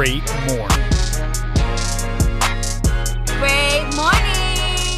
[0.00, 0.80] great morning.
[3.36, 4.96] Great morning.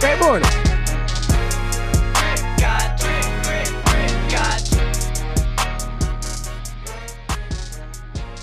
[0.00, 0.48] Great morning.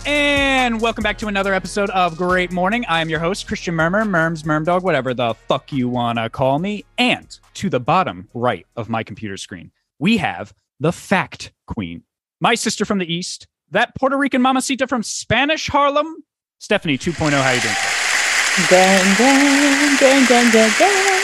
[0.05, 2.85] And welcome back to another episode of Great Morning.
[2.87, 6.85] I am your host, Christian Murmur, Merms, Mermdog, whatever the fuck you wanna call me.
[6.99, 12.03] And to the bottom right of my computer screen, we have the Fact Queen,
[12.39, 16.23] my sister from the East, that Puerto Rican mamacita from Spanish Harlem,
[16.59, 17.31] Stephanie 2.0.
[17.31, 17.75] How you doing?
[17.75, 18.01] today?
[18.69, 21.21] Gang, gang, gang, gang, gang, gang.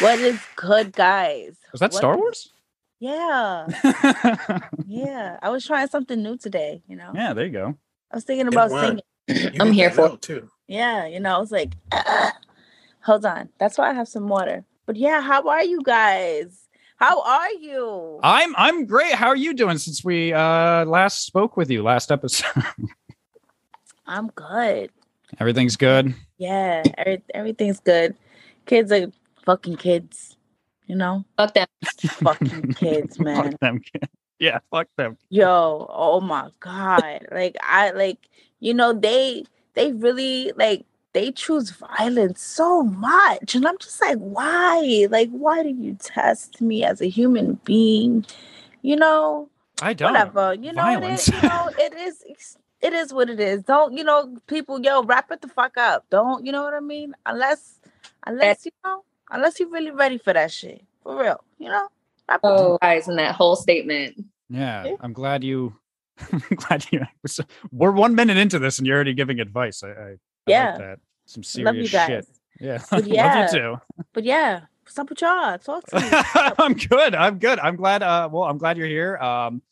[0.00, 1.56] What is good, guys?
[1.70, 2.52] Was that What Star is- Wars?
[2.98, 3.66] Yeah,
[4.86, 5.38] yeah.
[5.42, 6.82] I was trying something new today.
[6.86, 7.76] You know, yeah, there you go.
[8.12, 9.00] I was thinking about singing.
[9.60, 10.48] I'm here for- note, too.
[10.68, 11.72] Yeah, you know, I was like,
[13.00, 13.48] hold on.
[13.58, 14.64] That's why I have some water.
[14.86, 16.58] But yeah, how are you guys?
[17.02, 18.20] How are you?
[18.22, 19.12] I'm I'm great.
[19.12, 22.62] How are you doing since we uh last spoke with you last episode?
[24.06, 24.90] I'm good.
[25.40, 26.14] Everything's good.
[26.38, 28.14] Yeah, every, everything's good.
[28.66, 29.10] Kids are
[29.44, 30.36] fucking kids.
[30.86, 31.66] You know, Fuck them.
[32.22, 33.50] fucking kids, man.
[33.50, 33.80] Fuck them.
[33.80, 34.12] kids.
[34.38, 35.16] Yeah, fuck them.
[35.28, 38.18] yo oh my god like i like
[38.60, 44.18] you know they they really like they choose violence so much and i'm just like
[44.18, 48.24] why like why do you test me as a human being
[48.82, 49.48] you know
[49.80, 50.12] I don't.
[50.12, 52.56] whatever you know it is, you know, it is.
[52.80, 56.04] It is what it is don't you know people yo wrap it the fuck up
[56.10, 57.78] don't you know what i mean unless
[58.26, 61.86] unless you know unless you're really ready for that shit for real you know
[62.28, 64.16] wrap it Oh, guys, in that whole statement.
[64.48, 64.96] Yeah, Yeah.
[65.00, 65.74] I'm glad you.
[66.32, 67.02] I'm glad you.
[67.72, 69.82] We're one minute into this, and you're already giving advice.
[69.82, 70.16] I, I, I
[70.46, 70.70] Yeah.
[70.70, 70.98] like that.
[71.26, 72.26] Some serious shit.
[72.60, 73.38] Yeah, But yeah.
[73.52, 73.80] love you too.
[74.12, 75.58] But yeah, what's up with y'all?
[75.58, 76.08] Talk to me.
[76.58, 77.14] I'm good.
[77.14, 77.58] I'm good.
[77.58, 78.02] I'm glad.
[78.02, 79.16] Uh, well, I'm glad you're here.
[79.16, 79.62] Um,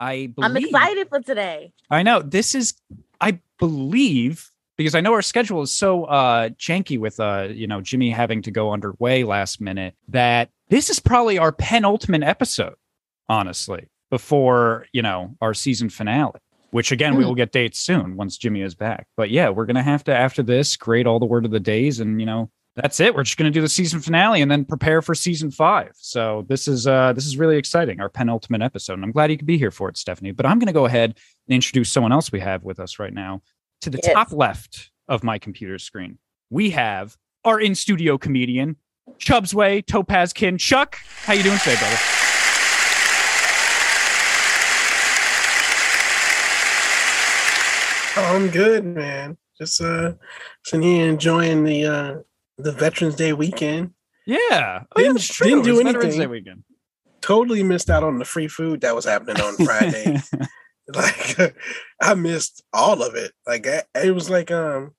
[0.00, 0.50] I believe.
[0.50, 1.72] I'm excited for today.
[1.90, 2.74] I know this is.
[3.20, 7.80] I believe because I know our schedule is so uh janky with uh you know
[7.80, 12.76] Jimmy having to go underway last minute that this is probably our penultimate episode,
[13.28, 16.40] honestly, before you know our season finale.
[16.70, 17.28] Which again, we Mm.
[17.28, 19.06] will get dates soon once Jimmy is back.
[19.16, 21.98] But yeah, we're gonna have to after this create all the word of the days,
[22.00, 23.14] and you know that's it.
[23.14, 25.92] We're just gonna do the season finale and then prepare for season five.
[25.96, 29.38] So this is uh this is really exciting, our penultimate episode, and I'm glad you
[29.38, 30.32] could be here for it, Stephanie.
[30.32, 31.18] But I'm gonna go ahead
[31.48, 33.40] and introduce someone else we have with us right now.
[33.82, 34.12] To the Yes.
[34.12, 36.18] top left of my computer screen,
[36.50, 38.76] we have our in studio comedian,
[39.18, 40.58] Chubbsway Topazkin.
[40.58, 41.96] Chuck, how you doing today, brother?
[48.20, 49.36] Oh, I'm good, man.
[49.56, 50.14] Just uh
[50.64, 52.14] sitting here enjoying the uh
[52.56, 53.92] the Veterans Day weekend.
[54.26, 55.46] Yeah, oh, Didn't- that's true.
[55.46, 56.20] didn't do It's Veterans anything.
[56.20, 56.64] Day weekend.
[57.20, 60.20] Totally missed out on the free food that was happening on Friday.
[60.94, 61.54] like
[62.02, 63.32] I missed all of it.
[63.46, 64.94] Like I, it was like um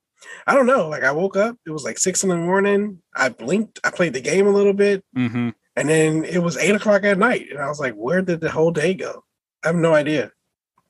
[0.47, 0.87] I don't know.
[0.87, 3.01] Like I woke up, it was like six in the morning.
[3.15, 6.75] I blinked, I played the game a little bit, hmm and then it was eight
[6.75, 7.47] o'clock at night.
[7.51, 9.23] And I was like, where did the whole day go?
[9.63, 10.31] I have no idea.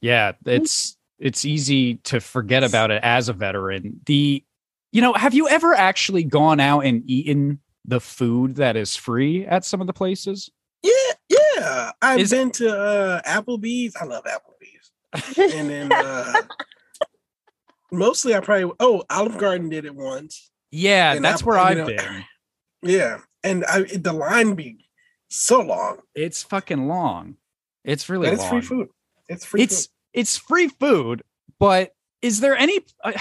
[0.01, 3.99] Yeah, it's it's easy to forget about it as a veteran.
[4.05, 4.43] The
[4.91, 9.45] you know, have you ever actually gone out and eaten the food that is free
[9.45, 10.49] at some of the places?
[10.81, 10.91] Yeah,
[11.29, 11.91] yeah.
[12.01, 13.95] I've Is- been to uh Applebee's.
[13.95, 15.37] I love Applebee's.
[15.37, 16.33] and then uh
[17.91, 20.51] mostly I probably oh Olive Garden did it once.
[20.71, 22.25] Yeah, And that's where I've know, been.
[22.81, 24.85] Yeah, and I it- the line be
[25.29, 27.35] so long, It's fucking long.
[27.83, 28.49] It's really but it's long.
[28.51, 28.87] free food.
[29.27, 29.91] It's free it's food.
[30.19, 31.23] It's free food,
[31.59, 33.13] but is there any uh,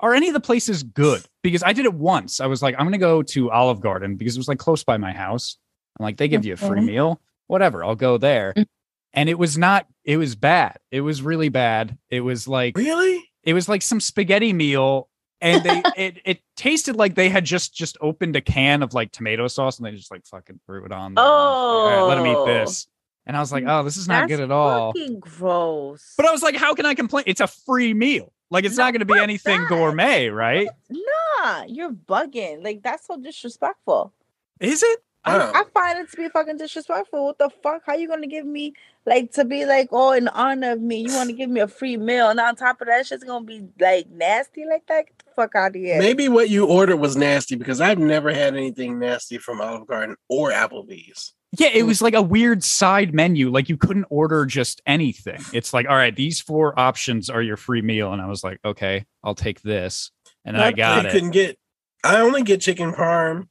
[0.00, 1.22] are any of the places good?
[1.42, 2.40] Because I did it once.
[2.40, 4.96] I was like, I'm gonna go to Olive Garden because it was like close by
[4.96, 5.56] my house.
[5.98, 7.84] I'm like, they give you a free meal, whatever.
[7.84, 8.54] I'll go there.
[8.56, 8.66] Mm.
[9.12, 9.86] And it was not.
[10.04, 10.78] It was bad.
[10.90, 11.98] It was really bad.
[12.10, 13.22] It was like Really?
[13.42, 15.08] it was like some spaghetti meal,
[15.40, 19.10] and they it it tasted like they had just just opened a can of like
[19.12, 21.14] tomato sauce and they just like fucking threw it on.
[21.14, 21.24] There.
[21.24, 22.46] And I was like, "All right, let them eat Oh.
[22.46, 22.86] this.
[23.26, 23.70] And I was like, mm.
[23.70, 24.92] oh, this is not That's good at all.
[24.92, 26.14] Fucking gross.
[26.16, 27.24] But I was like, how can I complain?
[27.26, 28.32] It's a free meal.
[28.50, 29.68] Like it's No, not going to be anything that.
[29.68, 30.68] gourmet, right?
[30.90, 32.64] nah, you're bugging.
[32.64, 34.12] Like that's so disrespectful.
[34.58, 35.00] Is it?
[35.26, 35.52] Wow.
[35.54, 37.26] I, I find it to be fucking disrespectful.
[37.26, 37.82] What the fuck?
[37.84, 38.72] How you gonna give me
[39.04, 41.68] like to be like, oh, in honor of me, you want to give me a
[41.68, 45.06] free meal, and on top of that, shit's gonna be like nasty like that?
[45.06, 45.98] Get the fuck out of here.
[45.98, 50.16] Maybe what you ordered was nasty because I've never had anything nasty from Olive Garden
[50.28, 51.34] or Applebee's.
[51.58, 53.50] Yeah, it was like a weird side menu.
[53.50, 55.40] Like you couldn't order just anything.
[55.52, 58.12] It's like, all right, these four options are your free meal.
[58.12, 60.12] And I was like, okay, I'll take this.
[60.44, 61.12] And then I got you it.
[61.12, 61.58] couldn't get.
[62.04, 63.48] I only get chicken parm,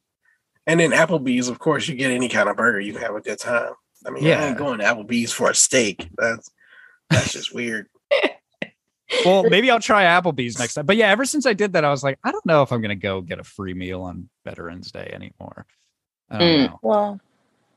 [0.66, 1.50] and then Applebee's.
[1.50, 2.80] Of course, you get any kind of burger.
[2.80, 3.74] You can have a good time.
[4.08, 4.48] I mean, I Yeah.
[4.48, 6.08] ain't going to Applebee's for a steak.
[6.18, 6.50] That's
[7.12, 7.88] That's just weird.
[9.26, 10.86] well, maybe I'll try Applebee's next time.
[10.86, 12.82] But yeah, ever since I did that, I was like, I don't know if I'm
[12.82, 15.66] gonna go get a free meal on Veterans Day anymore.
[16.30, 16.66] I don't Mm.
[16.68, 16.80] know.
[16.82, 17.22] Well,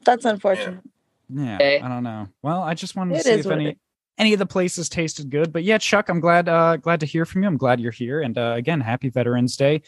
[0.05, 0.81] that's unfortunate.
[1.29, 1.81] Yeah, Okay.
[1.81, 2.29] I don't know.
[2.43, 3.79] Well, I just wanted to It see if any
[4.19, 5.53] any of the places tasted good.
[5.53, 7.49] But yeah, Chuck, I'm glad uh glad to hear from you.
[7.49, 8.21] I'm glad you're here.
[8.21, 9.83] And uh, again, happy Veterans Day.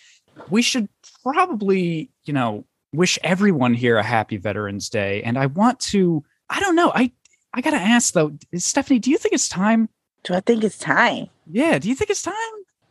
[0.50, 0.88] We should
[1.22, 5.22] probably, you know, wish everyone here a happy Veterans Day.
[5.22, 6.90] And I want to, I don't know.
[6.94, 7.12] I
[7.52, 9.88] I gotta ask though, Stephanie, do you think it's time?
[10.24, 11.28] Do I think it's time?
[11.46, 12.34] Yeah, do you think it's time?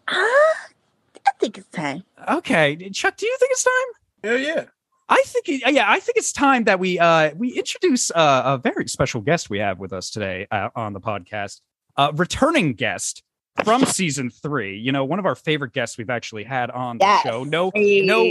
[0.07, 2.03] Uh, I think it's time.
[2.29, 2.75] Okay.
[2.91, 3.93] Chuck, do you think it's time?
[4.23, 4.65] Hell yeah.
[5.13, 8.87] I think yeah, I think it's time that we uh we introduce uh, a very
[8.87, 11.61] special guest we have with us today uh, on the podcast.
[11.95, 13.21] Uh returning guest
[13.63, 14.77] from season 3.
[14.79, 17.21] You know, one of our favorite guests we've actually had on the Yes.
[17.21, 17.43] show.
[17.43, 18.23] No no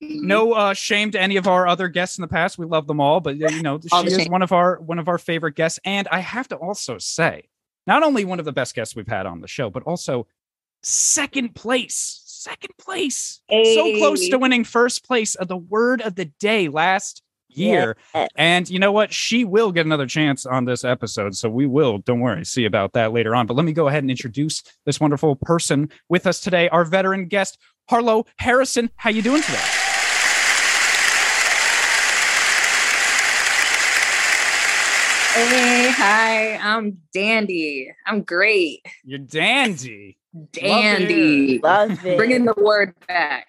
[0.00, 2.56] no uh shame to any of our other guests in the past.
[2.58, 4.30] We love them all, but uh, you know, she is shame.
[4.30, 7.48] one of our one of our favorite guests and I have to also say,
[7.86, 10.28] not only one of the best guests we've had on the show, but also
[10.84, 12.22] second place.
[12.38, 13.40] Second place.
[13.50, 17.96] So close to winning first place of the word of the day last year.
[18.14, 18.28] Yes.
[18.36, 19.12] And you know what?
[19.12, 21.34] She will get another chance on this episode.
[21.34, 23.48] So we will, don't worry, see about that later on.
[23.48, 27.26] But let me go ahead and introduce this wonderful person with us today, our veteran
[27.26, 27.58] guest,
[27.90, 28.90] Harlow Harrison.
[28.94, 29.58] How you doing today?
[35.34, 36.56] Hey, hi.
[36.56, 37.92] I'm Dandy.
[38.06, 38.86] I'm great.
[39.02, 40.17] You're dandy.
[40.52, 41.58] Dandy.
[41.62, 42.16] Love it.
[42.16, 43.46] Bringing the word back.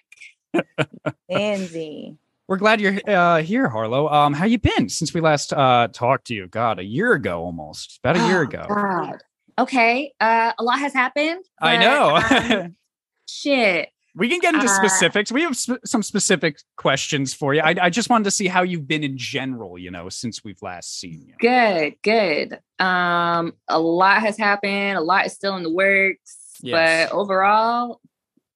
[1.28, 2.16] Dandy.
[2.48, 4.08] We're glad you're uh, here, Harlow.
[4.08, 6.48] Um, how you been since we last uh, talked to you?
[6.48, 8.00] God, a year ago almost.
[8.02, 8.64] About a year Oh, ago.
[8.68, 9.22] God.
[9.58, 10.12] Okay.
[10.20, 11.44] Uh, a lot has happened.
[11.60, 12.16] I know.
[12.64, 12.76] um,
[13.28, 13.90] shit.
[14.16, 15.30] We can get into Uh, specifics.
[15.30, 17.60] We have sp- some specific questions for you.
[17.60, 20.60] I, I just wanted to see how you've been in general, you know, since we've
[20.60, 21.34] last seen you.
[21.38, 22.58] Good, good.
[22.84, 24.98] Um, a lot has happened.
[24.98, 26.38] A lot is still in the works.
[26.62, 27.10] Yes.
[27.10, 28.00] But overall,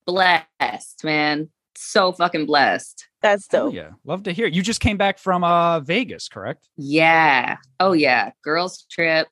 [0.06, 1.50] blessed, man.
[1.76, 3.06] So fucking blessed.
[3.20, 3.74] That's Oh, dope.
[3.74, 3.90] yeah.
[4.04, 4.46] Love to hear.
[4.46, 6.68] You just came back from uh Vegas, correct?
[6.76, 7.56] Yeah.
[7.80, 8.30] Oh yeah.
[8.42, 9.28] Girls trip.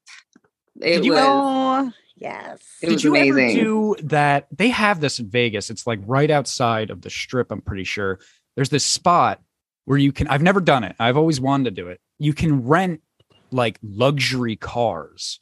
[0.80, 2.60] It Did you was Oh, yes.
[2.82, 4.48] It Did was you ever do that?
[4.56, 5.70] They have this in Vegas.
[5.70, 8.18] It's like right outside of the strip, I'm pretty sure.
[8.56, 9.40] There's this spot
[9.84, 10.96] where you can I've never done it.
[10.98, 12.00] I've always wanted to do it.
[12.18, 13.02] You can rent
[13.50, 15.38] like luxury cars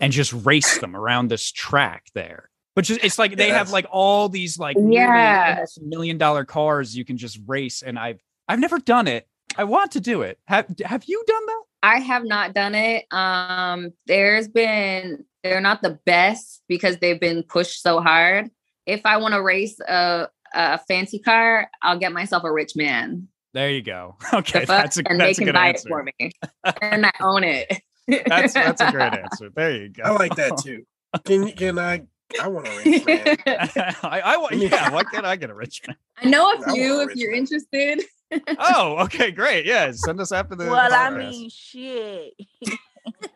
[0.00, 2.48] and just race them around this track there.
[2.78, 5.64] But just it's like they have like all these like Yeah.
[5.82, 9.26] million dollar cars you can just race and I've I've never done it.
[9.56, 10.38] I want to do it.
[10.46, 11.62] Have have you done that?
[11.82, 13.04] I have not done it.
[13.12, 18.48] Um, there's been they're not the best because they've been pushed so hard.
[18.86, 23.26] If I want to race a, a fancy car, I'll get myself a rich man.
[23.54, 24.16] There you go.
[24.30, 24.68] The Okay, fuck?
[24.84, 25.88] that's a and they that's a can good buy answer.
[25.88, 26.30] it for me,
[26.80, 27.72] and I own it.
[28.06, 29.50] That's that's a great answer.
[29.52, 30.04] There you go.
[30.04, 30.84] I like that too.
[31.24, 32.02] Can can I?
[32.40, 33.36] I want to rich man.
[34.02, 34.90] I, I want, yeah.
[34.90, 35.96] Why can't I get a rich man?
[36.16, 37.38] I know I a want few if you're man.
[37.40, 38.02] interested.
[38.58, 39.64] Oh, okay, great.
[39.64, 40.66] Yeah, send us after the.
[40.66, 42.34] Well, I mean, shit.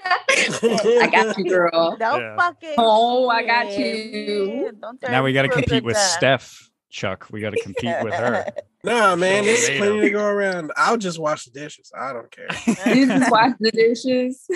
[0.05, 1.97] I got you, girl.
[1.97, 2.37] Don't Yeah.
[2.37, 2.75] fucking.
[2.79, 4.73] Oh, I got you.
[4.81, 6.09] Don't now we got to compete with down.
[6.09, 7.29] Steph, Chuck.
[7.31, 8.45] We got to compete with her.
[8.85, 9.79] Nah, man, there's Tornado.
[9.87, 10.73] plenty to go around.
[10.77, 11.91] I'll just wash the dishes.
[11.99, 12.49] I don't care.
[12.95, 14.47] You just wash the dishes.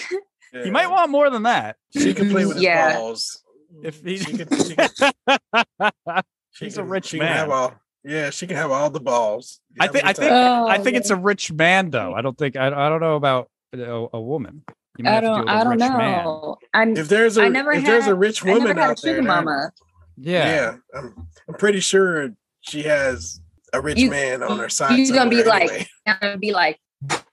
[0.53, 1.77] you might want more than that.
[1.97, 2.99] She can play with his Yeah.
[2.99, 3.43] balls.
[3.83, 7.57] If mm, he, she can, she can, she He's a rich she can have man.
[7.57, 7.75] all.
[8.05, 9.61] Yeah, she can have all the balls.
[9.81, 10.67] I uh, think- a I good think- time.
[10.69, 11.19] I think it's a oh.
[11.21, 12.13] rich man, though.
[12.13, 12.19] Mm.
[12.19, 14.63] I don't think I, I don't know about a, a woman.
[14.99, 15.45] You I have to deal don't.
[15.45, 16.25] with a I don't rich man.
[16.25, 16.57] know.
[16.73, 18.91] I if there's a I never if there's a had- rich I woman never had
[18.91, 19.73] out there, sugar that- mama.
[20.19, 20.45] Yeah.
[20.47, 22.31] yeah, I'm, I'm pretty sure
[22.63, 23.41] she has
[23.75, 24.97] a rich You- man on her side.
[24.99, 25.89] you gonna be somewhere like- anyway.
[26.07, 26.79] I'm gonna be like,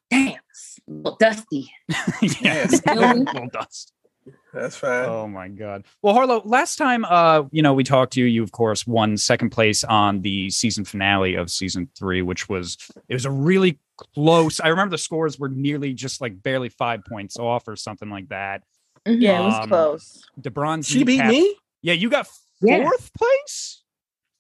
[0.10, 0.38] damn, a
[0.88, 1.72] little dusty.
[2.22, 2.30] yeah.
[2.42, 2.82] Yes.
[2.88, 3.93] Little dust.
[4.54, 5.06] That's fine.
[5.06, 5.84] Oh my god.
[6.02, 9.18] Well, Harlow, last time uh, you know, we talked to you, you of course won
[9.18, 12.78] second place on the season finale of season 3, which was
[13.10, 13.80] it was a really
[14.16, 14.60] close.
[14.60, 18.30] I remember the scores were nearly just like barely 5 points off or something like
[18.30, 18.64] that.
[19.06, 20.24] Yeah, it was Um, close.
[20.40, 21.56] DeBron she beat me.
[21.82, 22.28] Yeah, you got
[22.62, 22.84] Yeah.
[22.84, 23.82] fourth place?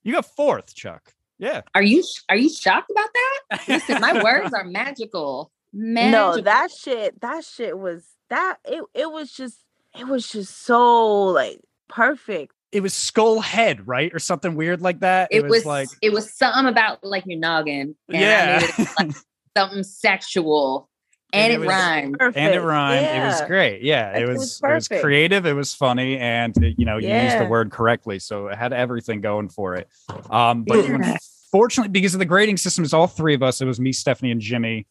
[0.03, 1.13] You got fourth, Chuck.
[1.39, 1.61] Yeah.
[1.75, 3.67] Are you are you shocked about that?
[3.67, 5.51] Listen, my words are magical.
[5.73, 6.35] Magical.
[6.37, 9.57] No, that shit, that shit was that it it was just
[9.97, 11.59] it was just so like
[11.89, 12.53] perfect.
[12.71, 14.11] It was skull head, right?
[14.13, 15.27] Or something weird like that.
[15.31, 17.95] it, was, like it was something about like your noggin.
[18.09, 18.59] And Yeah.
[18.63, 19.11] It like
[19.57, 20.89] something sexual.
[21.31, 22.17] And And, it it, rhymed.
[22.19, 22.37] Perfect.
[22.37, 23.05] and it rhymed.
[23.05, 23.81] It was great.
[23.81, 25.45] Yeah, Like, it it was, was it was creative.
[25.47, 28.71] It was funny, and uh, you know you used the word correctly, so it had
[28.71, 29.87] everything going for it.
[30.29, 31.17] Um, but Yeah.
[31.51, 33.61] unfortunately, because of the grading system, it's all three of us.
[33.61, 34.85] It was me, Stephanie, and Jimmy,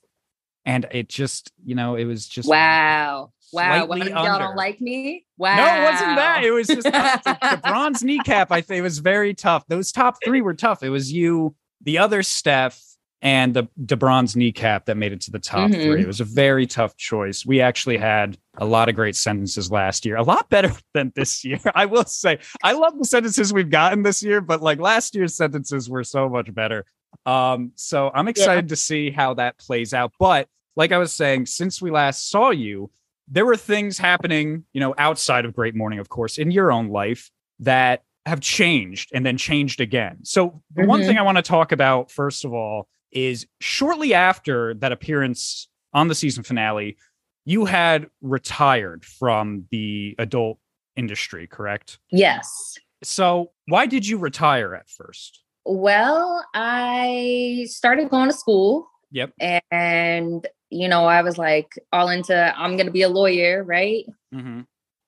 [0.64, 3.32] and it just you know it was just Wow.
[3.52, 5.24] Wow, Slightly one of y'all don't like me.
[5.36, 5.56] Wow.
[5.56, 6.44] No, it wasn't that.
[6.44, 8.50] It was just the, bronze kneecap.
[8.50, 9.64] I think it was very tough.
[9.68, 10.82] Those top three were tough.
[10.82, 12.80] It was you, the other Steph,
[13.20, 15.82] and the the bronze kneecap that made it to the top Mhm.
[15.84, 16.00] three.
[16.02, 17.46] It was a very tough choice.
[17.46, 21.44] We actually had a lot of great sentences last year, a lot better than this
[21.44, 21.60] year.
[21.74, 25.36] I will say, I love the sentences we've gotten this year, but like last year's
[25.36, 26.84] sentences were so much better.
[27.26, 30.12] Um, so I'm excited to see how that plays out.
[30.18, 32.90] But like I was saying, since we last saw you,
[33.32, 36.88] there were things happening, you know, outside of Great Morning, of course, in your own
[36.88, 40.18] life that have changed and then changed again.
[40.22, 41.06] So, the one Mhm.
[41.06, 46.08] thing I want to talk about, first of all, is shortly after that appearance on
[46.08, 46.96] the season finale,
[47.44, 50.58] you had retired from the adult
[50.94, 51.98] industry, correct?
[52.10, 52.76] Yes.
[53.02, 55.42] So, why did you retire at first?
[55.64, 59.32] Well, I started going to school Yep.
[59.70, 64.06] and you know, I was like all into I'm to be a lawyer, right?
[64.34, 64.62] Mm-hmm.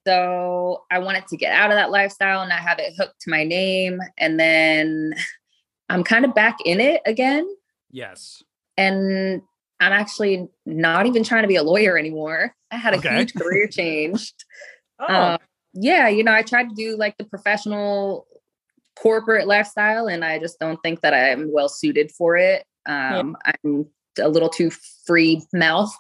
[0.07, 3.31] So I wanted to get out of that lifestyle and not have it hooked to
[3.31, 4.01] my name.
[4.19, 5.15] And then
[5.89, 7.49] I'm kind of back in it again.
[7.91, 8.43] Yes.
[8.77, 9.41] And
[9.81, 12.55] I'm actually not even trying to be a lawyer anymore.
[12.71, 13.17] I had a Okay.
[13.17, 14.35] huge career change.
[14.99, 15.39] Oh, Um,
[15.73, 18.27] yeah, you know, I tried to do like the professional
[18.97, 22.65] corporate lifestyle, and I just don't think that I'm well suited for it.
[22.87, 23.87] Um, I'm
[24.21, 24.71] a little too
[25.07, 25.93] free mouthed.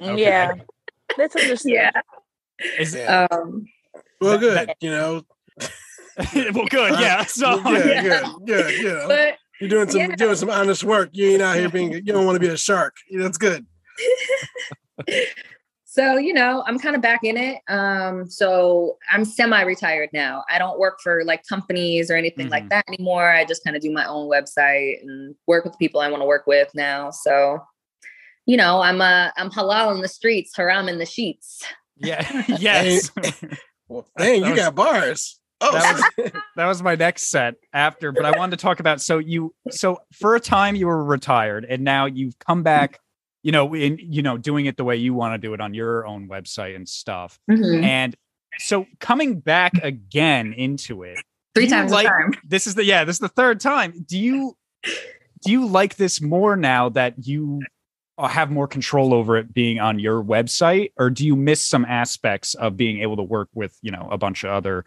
[0.00, 0.22] Okay.
[0.22, 0.54] Yeah.
[1.16, 1.72] That's understood.
[1.72, 1.90] Yeah.
[2.78, 3.26] is Yeah.
[3.30, 3.66] Um,
[4.20, 4.74] well, that- good.
[4.80, 5.22] You know,
[6.34, 6.98] well, good.
[7.00, 7.24] Yeah.
[7.24, 8.00] So, yeah, yeah.
[8.00, 8.78] good, good.
[8.80, 10.16] You know, but you're doing some Yeah.
[10.16, 11.10] doing some honest work.
[11.12, 11.92] You ain't out here being.
[11.92, 12.96] You don't want to be a shark.
[13.12, 13.66] That's good.
[15.98, 17.60] So you know, I'm kind of back in it.
[17.68, 20.44] Um, so I'm semi-retired now.
[20.48, 22.70] I don't work for like companies or anything like Mhm.
[22.70, 23.28] that anymore.
[23.30, 26.26] I just kind of do my own website and work with people I want to
[26.26, 27.10] work with now.
[27.10, 27.58] So,
[28.46, 31.64] you know, I'm uh I'm halal in the streets, haram in the sheets.
[31.96, 32.22] Yeah.
[32.58, 33.10] Yes.
[33.88, 35.40] Well, dang, you was- got bars.
[35.60, 39.18] Oh, that that was my next set after, but I wanted to talk about so
[39.18, 43.00] you so for a time you were retired and now you've come back,
[43.48, 45.72] you know, in you know, doing it the way you want to do it on
[45.72, 47.38] your own website and stuff.
[47.50, 47.82] Mhm.
[47.82, 48.14] And
[48.58, 51.16] so coming back again into it,
[51.54, 52.34] Three times like- a time.
[52.46, 54.04] this is the yeah, this is the third time.
[54.06, 54.54] Do you
[55.46, 57.62] do you like this more now that you
[58.18, 61.86] uh, have more control over it being on your website or do you miss some
[61.86, 64.84] aspects of being able to work with you know a bunch of other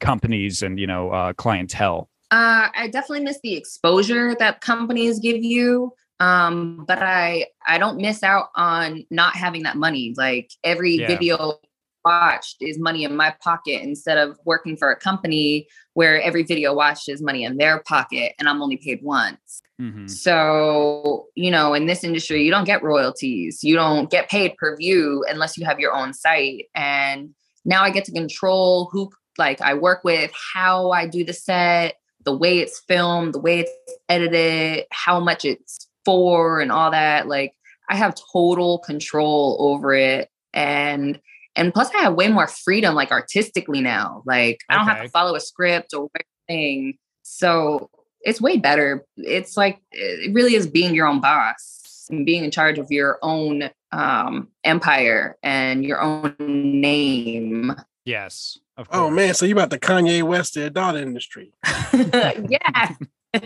[0.00, 5.42] companies and you know uh, clientele Uh, I definitely miss the exposure that companies give
[5.44, 5.92] you.
[6.20, 10.14] Um, but I I don't miss out on not having that money.
[10.16, 11.06] Like every Yeah.
[11.06, 11.60] video
[12.04, 16.74] watched is money in my pocket instead of working for a company where every video
[16.74, 19.62] watched is money in their pocket and I'm only paid once.
[19.80, 20.10] Mhm.
[20.10, 23.62] So, you know, in this industry, you don't get royalties.
[23.62, 26.66] You don't get paid per view unless you have your own site.
[26.74, 31.32] And now I get to control who like I work with, how I do the
[31.32, 33.72] set, the way it's filmed, the way it's
[34.08, 37.28] edited, how much it's for and all that.
[37.28, 37.54] Like
[37.88, 40.28] I have total control over it.
[40.54, 41.20] And
[41.54, 44.22] and plus I have way more freedom like artistically now.
[44.24, 46.08] Like I don't have to follow a script or
[46.48, 46.98] anything.
[47.22, 47.90] So
[48.22, 49.04] it's way better.
[49.16, 53.18] It's like it really is being your own boss and being in charge of your
[53.22, 57.74] own um, empire and your own name.
[58.04, 61.52] yes of course oh man, so you're about the Kanye West of the adult industry?
[61.92, 62.94] yeah.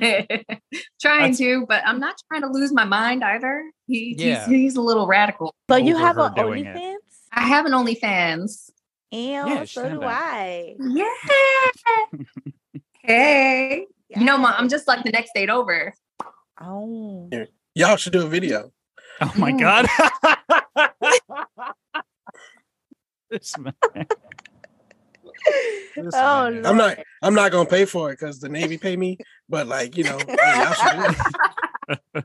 [1.01, 3.71] trying That's- to, but I'm not trying to lose my mind either.
[3.87, 4.41] He, Yeah.
[4.47, 5.55] he's, he's a little radical.
[5.71, 6.77] So you have an doing it.
[6.77, 6.95] OnlyFans?
[7.33, 8.71] I have an OnlyFans.
[9.13, 10.03] And Yeah, so do.
[10.03, 10.75] I.
[10.81, 11.05] Yeah.
[13.03, 13.87] hey.
[14.09, 15.93] You know, mom, I'm just like the next date over.
[16.61, 17.31] Oh.
[17.75, 18.73] Y'all should do a video.
[19.21, 19.61] oh my Mm.
[19.61, 19.87] god
[23.31, 23.73] this man
[25.97, 26.67] This Oh, man.
[26.67, 26.99] I'm not.
[27.23, 29.19] I'm not gonna pay for it because the Navy pay me.
[29.49, 32.25] But like you know, hey, y'all should.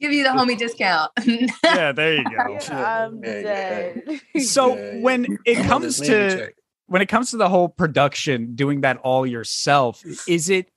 [0.00, 1.10] Give you the homie discount.
[1.64, 4.20] yeah there you go I'm Yeah, yeah, dead.
[4.42, 5.02] so Yeah, yeah.
[5.02, 6.54] when it I'm comes to check.
[6.86, 10.70] when it comes to the whole production doing that all yourself is it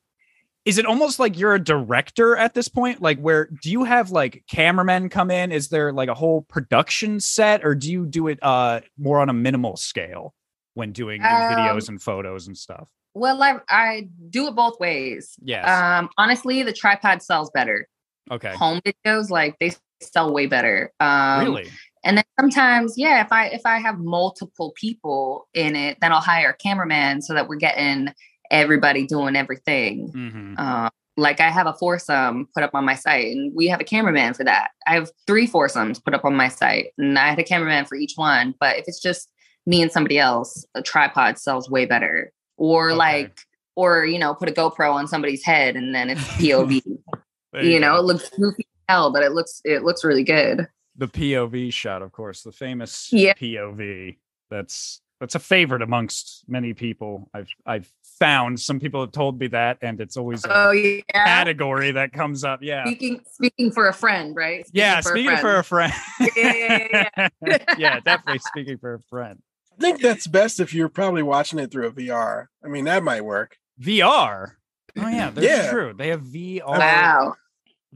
[0.66, 4.10] is it almost like you're a director at this point like where do you have
[4.12, 8.28] like cameramen come in is there like a whole production set or do you do
[8.28, 10.34] it uh more on a minimal scale
[10.74, 15.36] when doing Um, videos and photos and stuff well, I, I do it both ways.
[15.44, 17.88] yes Um, honestly, the tripod sells better.
[18.32, 20.92] okay Home videos, like they sell way better.
[21.00, 21.70] Um, really
[22.04, 26.22] And then sometimes, yeah, if I if I have multiple people in it, then I'll
[26.22, 28.14] hire a cameraman so that we're getting
[28.50, 30.08] everybody doing everything.
[30.14, 33.82] hmm Um, like I have a foursome put up on my site and we have
[33.82, 34.72] a cameraman for that.
[34.88, 37.96] I have three foursomes put up on my site and I had a cameraman for
[37.96, 38.56] each one.
[38.60, 39.30] But if it's just
[39.66, 42.32] me and somebody else, a tripod sells way better.
[42.58, 42.98] Or Okay.
[42.98, 43.40] like,
[43.76, 46.82] or you know, put a GoPro on somebody's head and then it's POV.
[47.54, 50.68] There you know, it looks goofy as hell, but it looks it looks really good.
[50.96, 53.34] the POV shot, of course, the famous Yeah.
[53.34, 54.18] POV.
[54.50, 57.30] That's that's a favorite amongst many people.
[57.34, 61.02] I've I've found some people have told me that, and it's always a Oh yeah.
[61.14, 62.62] category that comes up.
[62.62, 64.68] Yeah, Speaking speaking for a friend, right?
[64.74, 65.00] yeah.
[65.00, 65.94] a Speaking for a friend,
[66.36, 67.28] Yeah, yeah,
[67.78, 69.40] yeah, definitely speaking for a friend.
[69.82, 72.46] I think that's best if you're probably watching it through a VR.
[72.64, 73.58] I mean, that might work.
[73.82, 74.52] VR.
[75.00, 75.72] Oh yeah, that's Yeah.
[75.72, 75.94] true.
[75.98, 77.34] They have VR Wow.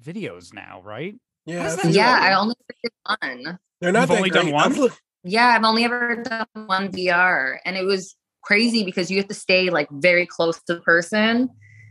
[0.01, 1.15] videos now, right?
[1.45, 2.19] Yeah, I Yeah.
[2.21, 3.59] I only did one.
[3.79, 4.73] they're not You've that only done one?
[4.81, 9.27] I've Yeah, I've only ever done one VR, and it was crazy because you have
[9.27, 11.49] to stay like very close to the person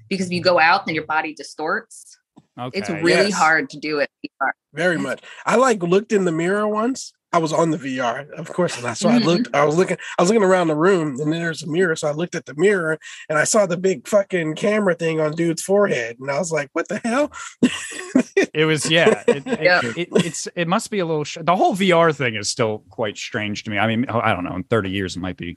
[0.09, 2.19] because if you go out, then your body distorts.
[2.59, 2.79] Okay.
[2.81, 3.35] It's really Yes.
[3.35, 4.11] hard to do it.
[4.25, 4.51] VR.
[4.73, 5.23] very much.
[5.47, 7.13] I like looked in the mirror once.
[7.35, 9.25] I was on the VR, of course, and I so I Mhm.
[9.25, 9.55] looked.
[9.55, 9.97] I was looking.
[10.19, 11.97] I was looking around the room, and then there's a mirror.
[11.97, 12.97] So I looked at the mirror,
[13.29, 16.71] and I saw the big fucking camera thing on dude's forehead, and I was like,
[16.75, 17.33] "What the hell?"
[18.53, 19.23] It was yeah.
[19.27, 19.81] It, it- Yeah.
[19.97, 21.25] it- it's it must be a little.
[21.25, 23.79] Sh- the whole VR thing is still quite strange to me.
[23.79, 24.55] I mean, I don't know.
[24.55, 25.57] In thirty years, it might be,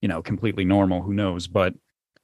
[0.00, 1.02] you know, completely normal.
[1.02, 1.46] Who knows?
[1.48, 1.74] But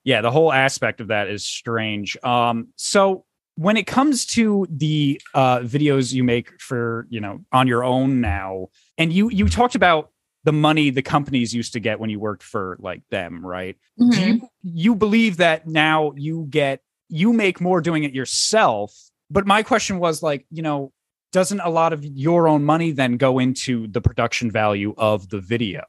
[0.05, 2.17] yeah, the whole aspect of that is strange.
[2.25, 3.25] Um, so
[3.57, 8.21] when it comes to the uh, videos you make for you know on your own
[8.21, 10.11] now, and you you talked about
[10.45, 13.77] the money the companies used to get when you worked for like them, right?
[13.99, 14.27] do Mhm.
[14.41, 18.93] you you believe that now you get you make more doing it yourself
[19.31, 20.93] but my question was like you know
[21.33, 25.41] doesn't a lot of your own money then go into the production value of the
[25.41, 25.83] video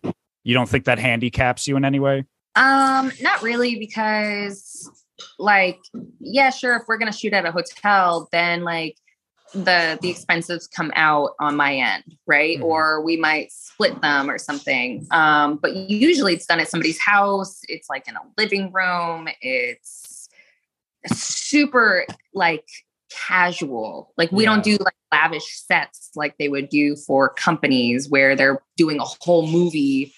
[0.44, 2.24] you don't think that handicaps you in any way
[2.56, 4.90] Um, not really because
[5.40, 5.80] like,
[6.20, 8.96] yeah, sure, if we're gonna shoot at a hotel, then like
[9.54, 12.58] the the expenses come out on my end, right?
[12.60, 12.64] Mhm.
[12.64, 15.06] Or we might split them or something.
[15.12, 20.28] Um, but usually it's done at somebody's house, it's like in a living room, it's
[21.06, 22.66] super like
[23.10, 24.14] casual.
[24.18, 28.62] Like we don't do like lavish sets like they would do for companies where they're
[28.76, 30.14] doing a whole movie,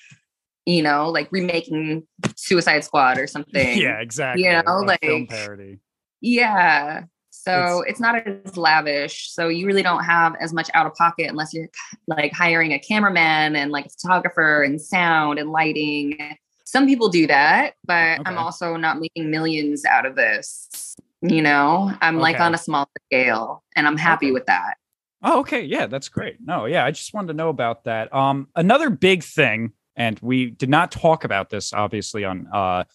[0.65, 3.77] you know, like remaking Suicide Squad or something.
[3.79, 5.79] yeah exactly You know, film like- parody
[6.21, 7.03] Yeah.
[7.49, 9.31] So it's, not as lavish.
[9.31, 11.69] So you really don't have as much out of pocket unless you're
[12.07, 16.17] like hiring a cameraman and like a photographer and sound and lighting.
[16.63, 20.95] Some people do that, but I'm also not making millions out of this.
[21.21, 24.33] You know, I'm like on a small scale and I'm happy Okay.
[24.33, 24.75] with that.
[25.21, 25.63] Oh, okay.
[25.63, 26.37] Yeah, that's great.
[26.39, 28.13] No, yeah, I just wanted to know about that.
[28.13, 32.85] Um, another big thing, and we did not talk about this obviously on uh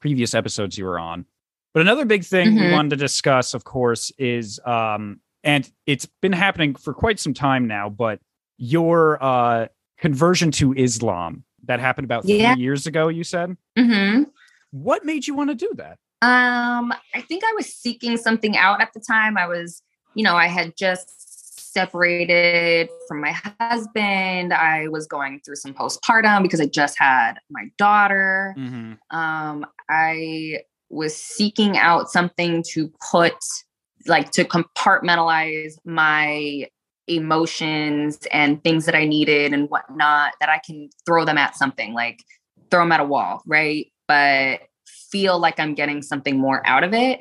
[0.00, 1.26] previous episodes you were on,
[1.74, 2.72] but another big thing we Mhm.
[2.72, 7.66] wanted to discuss, of course, is um, and it's been happening for quite some time
[7.66, 8.20] now, but
[8.56, 9.66] your uh
[9.98, 13.56] conversion to Islam that happened about three years ago, you said.
[13.76, 14.22] hmm
[14.70, 15.98] What made you want to do that?
[16.22, 19.36] Um, I think I was seeking something out at the time.
[19.36, 19.82] I was,
[20.14, 24.52] you know, I had just separated from my husband.
[24.54, 28.54] I was going through some postpartum because I just had my daughter.
[28.58, 29.16] Mm-hmm.
[29.16, 30.60] Um, I
[30.94, 33.34] was seeking out something to put,
[34.06, 36.68] like, to compartmentalize my
[37.06, 41.92] emotions and things that I needed and whatnot that I can throw them at something,
[41.92, 42.22] like
[42.70, 43.92] throw them at a wall, right?
[44.08, 44.60] But
[45.10, 47.20] feel like I'm getting something more out of it.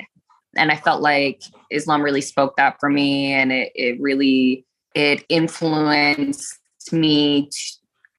[0.55, 5.25] And I felt like Islam really spoke that for me and it, it really it
[5.27, 6.59] influenced
[6.91, 7.49] me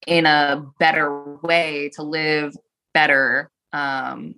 [0.07, 2.55] in a better way to live
[2.93, 3.51] better.
[3.73, 4.37] Um,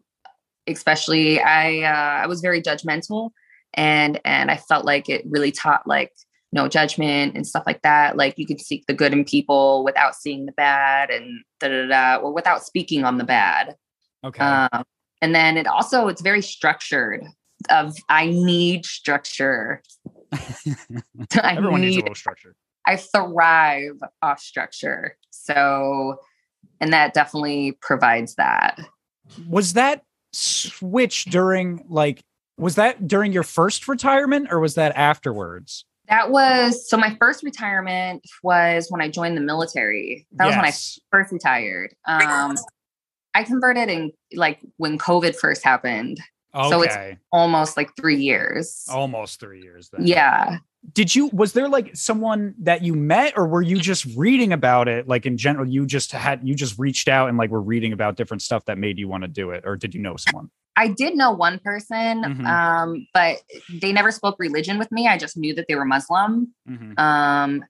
[0.66, 3.30] especially I uh, I was very judgmental
[3.74, 6.12] and and I felt like it really taught like
[6.52, 8.16] no judgment and stuff like that.
[8.16, 11.86] Like you could seek the good in people without seeing the bad and da da
[11.86, 13.76] da, or without speaking on the bad.
[14.24, 14.42] Okay.
[14.42, 14.84] Um,
[15.20, 17.24] and then it also it's very structured.
[17.70, 19.82] Of I need structure.
[20.32, 22.54] I Everyone needs a little structure.
[22.86, 25.16] I thrive off structure.
[25.30, 26.18] So,
[26.80, 28.78] and that definitely provides that.
[29.48, 30.02] was that
[30.36, 32.22] switch during like
[32.58, 36.96] was that during your first retirement or was that afterwards That was so.
[36.96, 40.26] My first retirement was when I joined the military.
[40.32, 40.72] That was when I
[41.10, 41.94] first retired.
[42.06, 42.56] Um,
[43.34, 46.18] I converted in like when COVID first happened,
[46.54, 48.84] okay so it's- almost like three years.
[48.88, 50.58] almost three years then Yeah.
[50.92, 54.88] Did you was there like someone that you met or were you just reading about
[54.88, 57.92] it like in general you just had you just reached out and like were reading
[57.92, 60.50] about different stuff that made you want to do it or did you know someone
[60.78, 62.46] I did know one person, Mhm.
[62.46, 63.38] um, but
[63.80, 65.08] they never spoke religion with me.
[65.08, 66.52] I just knew that they were Muslim.
[66.68, 66.98] Mhm.
[66.98, 67.64] Um,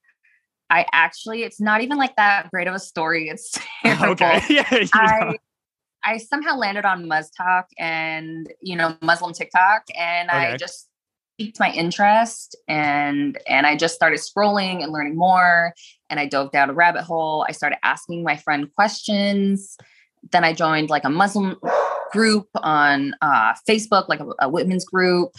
[0.71, 3.29] I actually, it's not even like that great of a story.
[3.29, 4.07] It's terrible.
[4.15, 4.41] okay.
[4.51, 4.75] yeah.
[4.75, 4.89] you know.
[4.95, 5.37] I
[6.03, 10.39] I somehow landed on Muzz Talk and you know Muslim TikTok, and Okay.
[10.39, 10.89] I just
[11.39, 15.75] piqued my interest, and and I just started scrolling and learning more,
[16.11, 17.45] and I dove down a rabbit hole.
[17.49, 19.77] I started asking my friend questions.
[20.33, 21.57] Then I joined like a Muslim
[22.13, 25.33] group on uh, Facebook, like a, a women's group,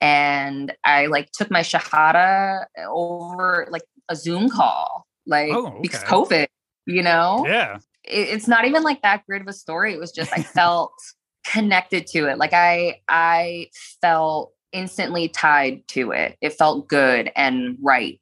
[0.00, 6.02] and I like took my shahada over like a Zoom call, like Oh, because.
[6.04, 6.46] COVID,
[6.86, 7.76] you know yeah.
[8.04, 9.92] it- it's not even like that great of a story.
[9.92, 10.92] It was just I felt
[11.46, 12.38] connected to it.
[12.38, 13.68] Like I I
[14.00, 16.36] felt instantly tied to it.
[16.40, 18.20] It felt good and right.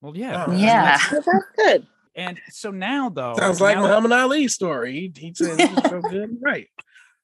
[0.00, 0.44] Well, yeah.
[0.48, 0.98] Oh, Yeah.
[1.12, 1.86] Well, that's good.
[2.14, 4.92] And so now, though, Sounds like now- Muhammad Ali's story.
[4.92, 6.66] He, he said it just felt good and right.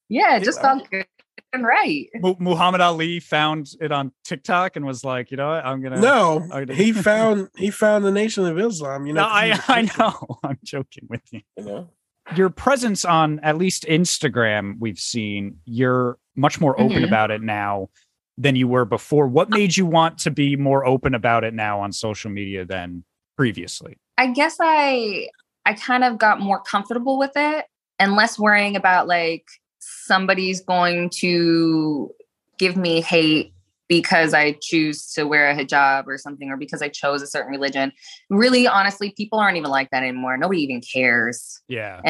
[0.09, 0.63] Yeah, it just Yeah.
[0.79, 1.07] felt good
[1.53, 2.09] and right.
[2.17, 6.01] Mu- Muhammad Ali found it on TikTok and was like, you know what, I'm gonna.
[6.01, 9.07] No, I didn't- he found he found the Nation of Islam.
[9.07, 10.39] You know, no, 'cause I he's a I Christian, know.
[10.45, 11.41] I'm joking with you.
[11.57, 11.89] You know,
[12.37, 17.07] Your presence on at least Instagram, we've seen you're much more open Mhm.
[17.07, 17.89] about it now
[18.37, 19.29] than you were before.
[19.29, 23.05] What made you want to be more open about it now on social media than
[23.37, 23.97] previously?
[24.19, 25.29] I guess I
[25.67, 27.67] I kind of got more comfortable with it
[27.99, 29.47] and less worrying about like
[29.79, 32.11] somebody's going to
[32.59, 33.53] give me hate
[33.89, 37.51] because I choose to wear a hijab or something or because I chose a certain
[37.51, 37.93] religion.
[38.31, 40.37] Really honestly, people aren't even like that anymore.
[40.37, 41.61] Nobody even cares.
[41.69, 42.01] Yeah.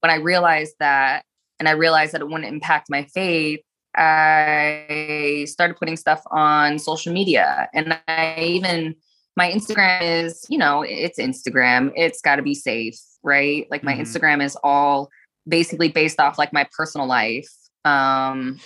[0.00, 1.24] When I realized that
[1.58, 3.60] and I realized that it wouldn't impact my faith,
[3.96, 8.94] I started putting stuff on social media and I even
[9.36, 11.92] my Instagram is, you know, it's Instagram.
[11.96, 13.66] It's got to be safe, right?
[13.70, 14.00] Like my Mhm.
[14.00, 15.08] Instagram is all
[15.48, 17.48] basically based off like my personal life.
[17.84, 18.58] Um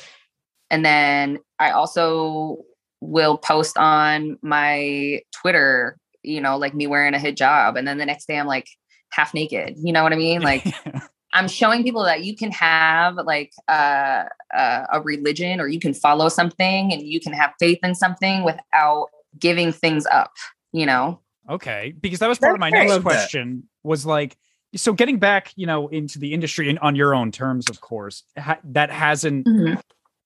[0.71, 2.59] and then I also
[3.01, 8.07] will post on my Twitter, you know, like me wearing a hijab and then the
[8.07, 8.67] next day I'm like
[9.11, 9.77] half naked.
[9.79, 10.43] You know what I mean?
[10.43, 10.65] Like
[11.35, 14.25] I'm showing people that you can have like uh,
[14.57, 18.45] uh, a religion or you can follow something and you can have faith in something
[18.45, 20.33] without giving things up,
[20.73, 21.21] you know?
[21.51, 22.95] Okay, because that was part of my That's next great.
[22.95, 23.29] Love that.
[23.29, 24.37] question was like
[24.77, 28.23] so getting back, you know, into the industry and on your own terms, of course,
[28.39, 29.47] ha- that hasn't,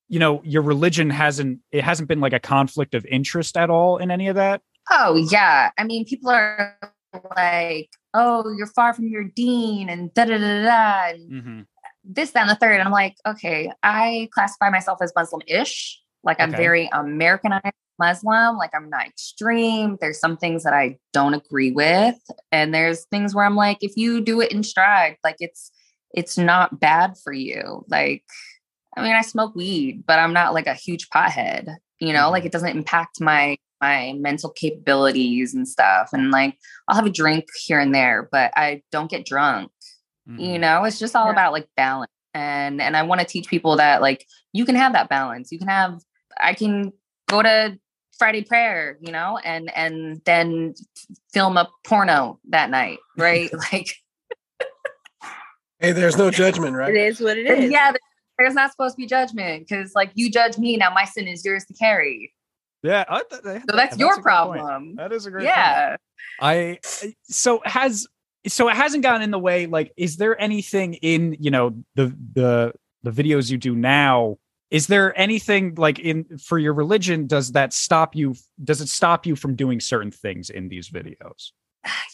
[0.09, 3.97] you know, your religion hasn't it hasn't been like a conflict of interest at all
[3.97, 4.63] in any of that.
[4.91, 5.71] Oh, yeah.
[5.79, 6.79] I mean, people are
[7.37, 11.11] like, oh, you're far from your deen and da da da da.
[11.15, 11.61] And Mm-hmm.
[12.05, 12.75] this, that, and the third.
[12.75, 16.01] And I'm like, okay, I classify myself as Muslim ish.
[16.25, 16.57] Like I'm Okay.
[16.57, 18.57] very Americanized Muslim.
[18.57, 19.97] Like I'm not extreme.
[20.01, 22.17] There's some things that I don't agree with.
[22.53, 25.71] And there's things where I'm like, if you do it in stride, like it's
[26.15, 27.85] it's not bad for you.
[27.89, 28.25] Like,
[28.97, 32.45] I mean, I smoke weed, but I'm not like a huge pothead, you know, like
[32.47, 36.11] it doesn't impact my my mental capabilities and stuff.
[36.13, 36.57] And like
[36.89, 39.71] I'll have a drink here and there, but I don't get drunk
[40.29, 40.41] Mm-hmm.
[40.43, 41.33] you know it's just all Yeah.
[41.33, 44.93] about like balance and and i want to teach people that like you can have
[44.93, 46.03] that balance you can have
[46.39, 46.93] i can
[47.31, 47.79] go to
[48.19, 50.75] friday prayer you know and and then
[51.33, 53.97] film a porno that night right like
[55.81, 56.95] hey, there's no judgment, right?
[56.95, 57.71] It is what it is.
[57.71, 57.93] yeah
[58.39, 61.43] there's not supposed to be judgment because like you judge me now my sin is
[61.43, 62.35] yours to carry
[62.83, 64.23] Yeah, I th- so that's a your great point.
[64.25, 65.57] problem That is a great point.
[65.57, 65.97] yeah
[66.41, 66.79] I
[67.25, 68.07] so has
[68.47, 69.67] so it hasn't gotten in the way.
[69.67, 74.39] Like, is there anything in you know the the the videos you do now?
[74.71, 77.27] Is there anything like in for your religion?
[77.27, 78.35] Does that stop you?
[78.63, 81.51] Does it stop you from doing certain things in these videos?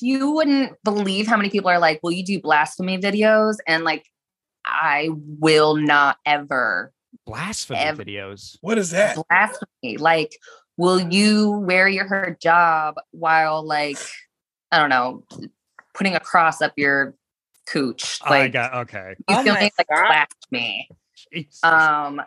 [0.00, 4.04] you wouldn't believe how many people are like, "Will you do blasphemy videos?" And like,
[4.64, 6.92] I will not ever
[7.26, 8.56] Blasphemy Ev- videos.
[8.60, 9.16] What is that?
[9.28, 9.96] blasphemy.
[9.98, 10.36] Like,
[10.76, 13.98] will you wear your hijab while like,
[14.72, 15.24] I don't know,
[15.94, 17.14] putting a cross up your
[17.66, 18.18] cooch?
[18.22, 19.14] I Like, got okay.
[19.18, 19.70] you Oh feel me?
[19.78, 20.06] Like God.
[20.06, 20.88] blasphemy.
[21.32, 21.62] Jesus.
[21.64, 22.20] Um,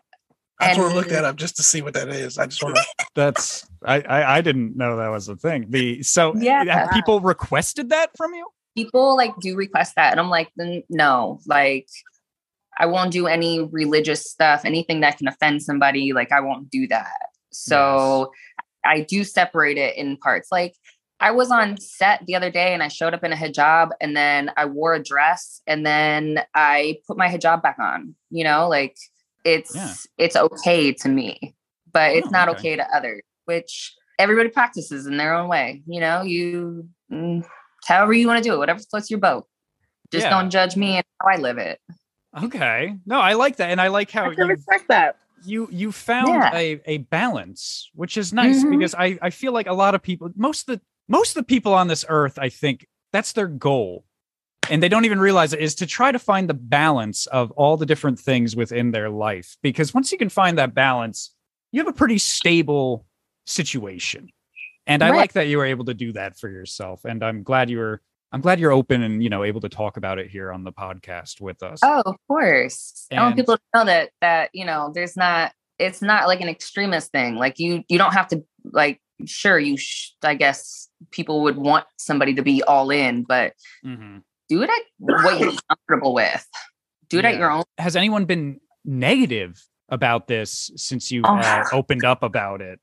[0.60, 2.38] I just want to look and- that up just to see what that is.
[2.40, 2.84] I just want to.
[3.16, 5.68] That's I, I I didn't know that was a thing.
[5.70, 6.64] The so Yeah.
[6.66, 8.48] have people requested that from you?
[8.76, 10.52] people like do request that and i'm like
[10.88, 11.88] no like
[12.80, 16.88] i won't do any religious stuff anything that can offend somebody like i won't do
[16.88, 18.32] that so
[18.86, 20.76] i do separate it in parts like
[21.20, 24.16] i was on set the other day and i showed up in a hijab and
[24.16, 28.68] then i wore a dress and then i put my hijab back on you know
[28.68, 28.96] like
[29.44, 29.94] it's Yeah.
[30.18, 31.56] it's okay to me
[31.92, 32.58] but it's Oh, not okay.
[32.60, 37.46] okay to others which everybody practices in their own way you know you mm,
[37.86, 39.46] however you want to do it, whatever floats your boat.
[40.12, 40.32] Just Yeah.
[40.32, 41.80] don't judge me and how I live it.
[42.44, 42.96] Okay.
[43.06, 43.70] No, I like that.
[43.72, 45.18] And I like how I you respect that.
[45.44, 46.52] you you found Yeah.
[46.56, 48.72] a, a balance, which is nice Mhm.
[48.72, 51.48] because I, I feel like a lot of people most of the most of the
[51.48, 54.04] people on this earth, I think that's their goal.
[54.70, 57.78] And they don't even realize it is to try to find the balance of all
[57.78, 59.56] the different things within their life.
[59.62, 61.34] Because once you can find that balance,
[61.72, 63.06] you have a pretty stable
[63.46, 64.30] situation.
[64.86, 67.06] And I like that you were able to do that for yourself.
[67.06, 69.98] And I'm glad you were I'm glad you're open and you know able to talk
[69.98, 71.80] about it here on the podcast with us.
[71.84, 73.08] Oh, of course.
[73.12, 75.54] I want people to know that that you know there's not.
[75.80, 77.36] It's not like an extremist thing.
[77.36, 79.00] Like you, you don't have to like.
[79.26, 79.78] Sure, you.
[79.78, 83.54] Sh- I guess people would want somebody to be all in, but
[83.86, 84.22] Mhm.
[84.50, 86.46] do it at what you're comfortable with.
[87.10, 87.64] Do it at your own.
[87.78, 91.38] has anyone been negative about this since you Oh.
[91.38, 92.80] uh, opened up about it?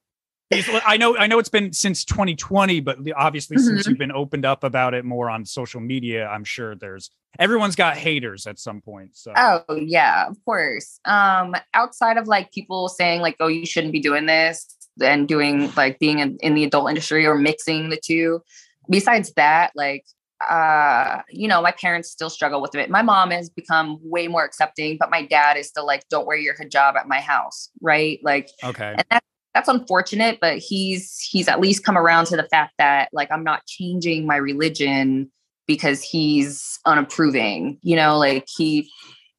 [0.87, 3.89] I know, I know it's been since 2020, but obviously since Mhm.
[3.91, 7.97] you've been opened up about it more on social media, I'm sure there's everyone's got
[7.97, 9.17] haters at some point.
[9.17, 11.01] So, Oh yeah, of course.
[11.05, 14.67] Um, outside of like people saying like, "Oh, you shouldn't be doing this,"
[15.03, 18.41] and doing like being in, in the adult industry or mixing the two.
[18.89, 20.05] Besides that, like,
[20.49, 22.91] uh, you know, my parents still struggle with it.
[22.91, 26.37] My mom has become way more accepting, but my dad is still like, "Don't wear
[26.37, 28.21] your hijab at my house," right?
[28.23, 32.43] Like, okay, and that that's unfortunate but he's he's at least come around to the
[32.45, 35.31] fact that like i'm not changing my religion
[35.67, 38.89] because he's unapproving you know like he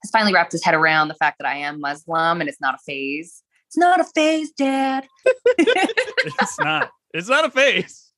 [0.04, 2.76] has finally wrapped his head around the fact that i am muslim and it's not
[2.76, 3.44] a phase.
[3.68, 5.06] It's not a phase dad.
[5.58, 8.12] It's not, it's not a phase.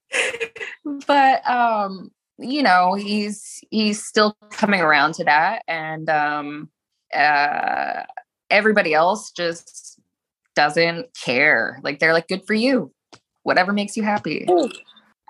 [1.07, 6.69] But um you know he's he's still coming around to that and um
[7.13, 8.03] uh
[8.49, 9.96] everybody else just
[10.57, 11.79] doesn't care.
[11.83, 12.91] Like they're like good for you.
[13.43, 14.43] Whatever makes you happy.
[14.49, 14.69] Ooh.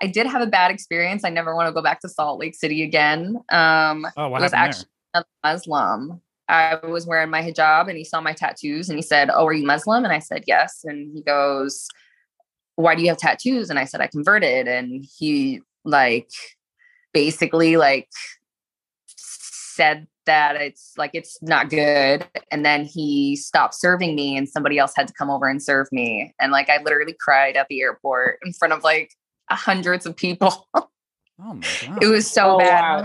[0.00, 1.22] i did have a bad experience.
[1.22, 3.36] I never want to go back to salt lake city again.
[3.52, 6.22] Um Oh, what it was actually a muslim.
[6.48, 9.52] I was wearing my hijab and he saw my tattoos and he said oh are
[9.52, 10.02] you muslim?
[10.04, 10.80] And i said yes.
[10.84, 11.86] And he goes
[12.76, 13.68] why do you have tattoos?
[13.68, 14.66] And i said i converted.
[14.66, 16.30] And he like
[17.12, 18.08] basically like
[19.06, 24.78] said that it's like it's not good and then he stopped serving me and somebody
[24.78, 27.80] else had to come over and serve me and like i literally cried at the
[27.80, 29.12] airport in front of like
[29.50, 30.68] hundreds of people?
[31.40, 33.04] Oh my god, it was so Oh, bad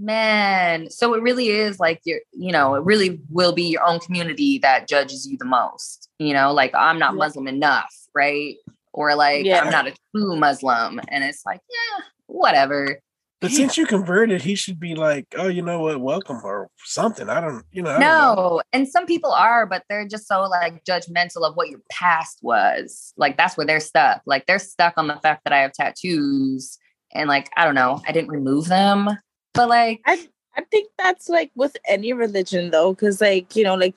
[0.00, 3.98] Man so it really is like you're you know it really will be your own
[3.98, 7.18] community that judges you the most you know like i'm not Yeah.
[7.18, 8.56] muslim enough right
[8.92, 9.60] or like Yeah.
[9.60, 13.00] i'm not a true muslim and it's like yeah whatever
[13.40, 17.28] But since you converted, he should be like, oh, you know what, welcome or something.
[17.28, 17.90] I don't, you know.
[17.90, 18.34] I don't know.
[18.34, 22.38] no and some people are but they're just so like judgmental of what your past
[22.42, 25.72] was like that's where they're stuck like they're stuck on the fact that i have
[25.72, 26.78] tattoos
[27.14, 29.08] and like i don't know i didn't remove them
[29.54, 33.74] but like I I think that's like with any religion though, because like you know,
[33.76, 33.94] like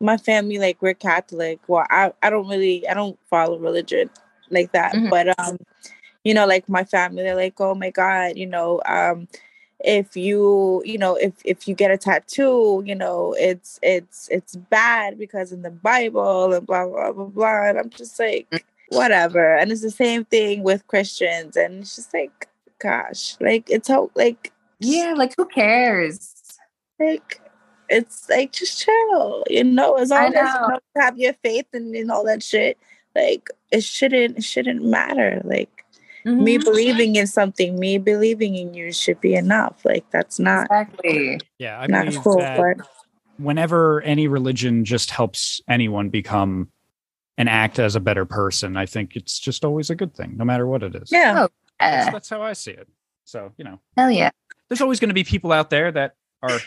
[0.00, 1.58] my family, like we're Catholic.
[1.66, 4.08] Well, I I don't really I don't follow religion
[4.50, 5.10] like that, Mhm.
[5.10, 5.58] but um,
[6.24, 9.28] you know, like my family, they're like, oh my god, you know, um,
[9.82, 14.56] if you you know if if you get a tattoo, you know, it's it's it's
[14.56, 17.68] bad because in the Bible and blah blah blah blah.
[17.68, 22.12] And I'm just like whatever, and it's the same thing with Christians, and it's just
[22.12, 26.34] like gosh, like it's how like yeah like who cares
[27.00, 27.40] like
[27.88, 29.94] it's like just chill, you know.
[29.94, 30.68] As long as know.
[30.94, 32.78] you have your faith and, and all that shit,
[33.16, 35.40] like it shouldn't it shouldn't matter.
[35.44, 35.79] Like
[36.24, 36.64] me Mhm.
[36.64, 39.84] believing in something, me believing in you should be enough.
[39.84, 42.38] Like that's not exactly yeah, I not believe cool.
[42.38, 42.86] that But
[43.38, 46.70] whenever any religion just helps anyone become
[47.38, 50.44] and act as a better person, I think it's just always a good thing, no
[50.44, 51.10] matter what it is.
[51.10, 52.88] yeah, that's, yeah that's how I see it.
[53.24, 54.30] So you know, hell yeah
[54.68, 56.60] there's always going to be people out there that are,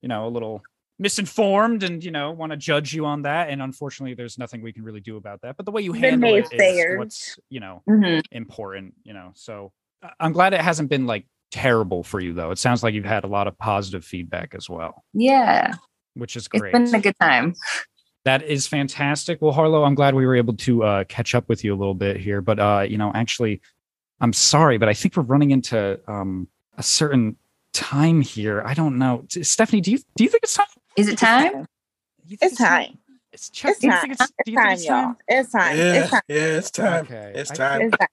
[0.00, 0.62] you know, a little
[0.98, 3.48] misinformed and you know want to judge you on that.
[3.50, 5.56] And unfortunately, there's nothing we can really do about that.
[5.56, 8.22] But the way you handle it is what's you know Mhm.
[8.30, 8.94] important.
[9.04, 9.72] You know, so
[10.20, 12.50] I'm glad it hasn't been like terrible for you though.
[12.50, 15.74] It sounds like you've had a lot of positive feedback as well, yeah
[16.14, 16.72] which is it's great.
[16.72, 17.54] been a good time
[18.24, 19.42] That is fantastic.
[19.42, 21.94] Well, Harlow, I'm glad we were able to uh, catch up with you a little
[21.94, 22.40] bit here.
[22.40, 23.60] But uh, you know, actually,
[24.20, 26.46] I'm sorry, but I think we're running into um,
[26.78, 27.36] a certain
[27.74, 28.62] time here.
[28.64, 29.80] I don't know, Stephanie.
[29.80, 30.66] Do you do you think it's time?
[30.96, 31.66] Is it time
[32.40, 32.98] it's time.
[33.32, 34.00] It's, Chuck, It's time.
[34.00, 35.14] think it's, do It's time, it's y'all.
[35.28, 35.76] It's time.
[35.76, 36.20] Yeah, It's time.
[36.28, 37.04] yeah, it's time.
[37.04, 37.80] Okay, It's time.
[37.82, 38.08] It's time.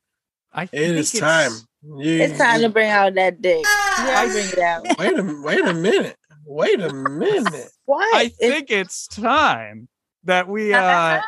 [0.54, 1.52] I think is it's- time.
[1.84, 3.64] You- It's time to bring out that dick.
[4.00, 4.86] Yeah, bring it out.
[4.98, 6.16] Wait a wait a minute.
[6.46, 7.70] Wait a minute.
[7.86, 8.16] What?
[8.16, 9.88] I think it's time
[10.24, 10.74] that we.
[10.74, 11.22] Uh, i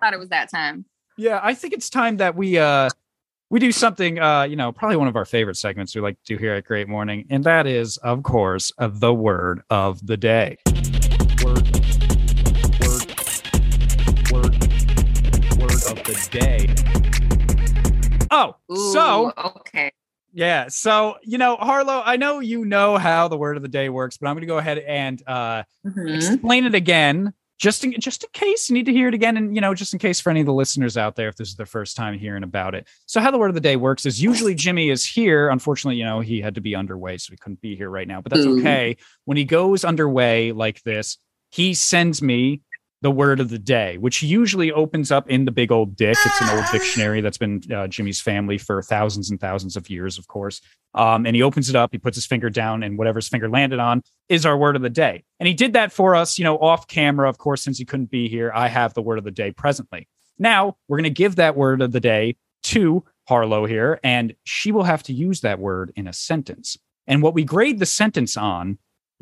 [0.00, 0.84] thought it was that time
[1.16, 2.90] Yeah, I think it's time that we uh
[3.50, 6.34] we do something uh you know probably one of our favorite segments we like to
[6.34, 10.16] do here at Great Morning, and that is of course uh, the word of the
[10.16, 10.58] day.
[11.44, 11.62] Word,
[12.80, 13.06] word,
[14.32, 14.54] word,
[15.60, 16.68] word of the day.
[18.30, 19.92] Oh, so okay.
[20.32, 23.88] yeah, so you know, Harlow, I know you know how the word of the day
[23.88, 26.16] works, but I'm going to go ahead and uh, Mhm.
[26.16, 29.54] explain it again, just in just in case you need to hear it again, and
[29.54, 31.54] you know, just in case for any of the listeners out there, if this is
[31.56, 32.86] their first time hearing about it.
[33.06, 35.48] So, how the word of the day works is usually Jimmy is here.
[35.48, 38.20] Unfortunately, you know, he had to be underway, so he couldn't be here right now.
[38.20, 38.58] But that's Ooh.
[38.58, 38.96] okay.
[39.24, 41.18] When he goes underway like this,
[41.56, 42.60] he sends me
[43.00, 46.16] the word of the day, which usually opens up in the big old dick.
[46.24, 50.18] It's an old dictionary that's been uh, Jimmy's family for thousands and thousands of years,
[50.18, 50.60] of course.
[50.94, 53.48] Um, and he opens it up, he puts his finger down, and whatever his finger
[53.48, 55.24] landed on is our word of the day.
[55.40, 58.10] And he did that for us, you know, off camera, of course, since he couldn't
[58.10, 58.52] be here.
[58.54, 60.08] I have the word of the day presently.
[60.38, 64.72] Now we're going to give that word of the day to Harlow here, and she
[64.72, 66.76] will have to use that word in a sentence.
[67.06, 68.78] And what we grade the sentence on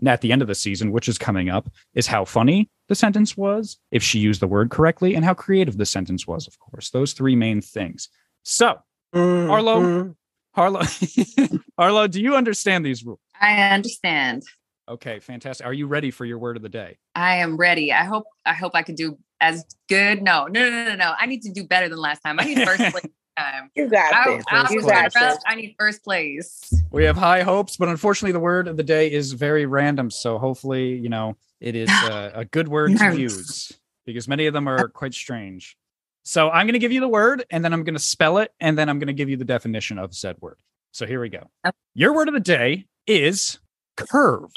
[0.07, 3.37] at the end of the season, which is coming up, is how funny the sentence
[3.37, 6.91] was, if she used the word correctly, and how creative the sentence was, of course.
[6.91, 8.09] Those three main things.
[8.43, 8.79] So,
[9.15, 9.81] Mm, Arlo?
[9.81, 10.17] mm.
[10.55, 10.83] Harlow,
[11.79, 13.19] Harlow, do you understand these rules?
[13.41, 14.43] I understand.
[14.89, 15.67] Okay, fantastic.
[15.67, 16.99] Are you ready for your word of the day?
[17.15, 17.93] I am ready.
[17.93, 20.23] I hope I hope I could do as good.
[20.23, 21.15] No, no, no, no, no.
[21.19, 22.39] I need to do better than last time.
[22.39, 23.71] I need first place this time.
[23.75, 24.45] You got I, this.
[24.49, 25.39] I, First you was got this.
[25.47, 26.83] I need first place.
[26.91, 30.11] We have high hopes, but unfortunately, the word of the day is very random.
[30.11, 33.73] So hopefully, you know, it is a, a good word to use
[34.05, 35.77] because many of them are quite strange.
[36.25, 38.53] So I'm going to give you the word and then I'm going to spell it
[38.61, 40.57] and then I'm going to give you the definition of said word.
[40.93, 41.51] So here we go.
[41.67, 41.77] Okay.
[41.95, 43.59] Your word of the day is
[43.97, 44.51] curve.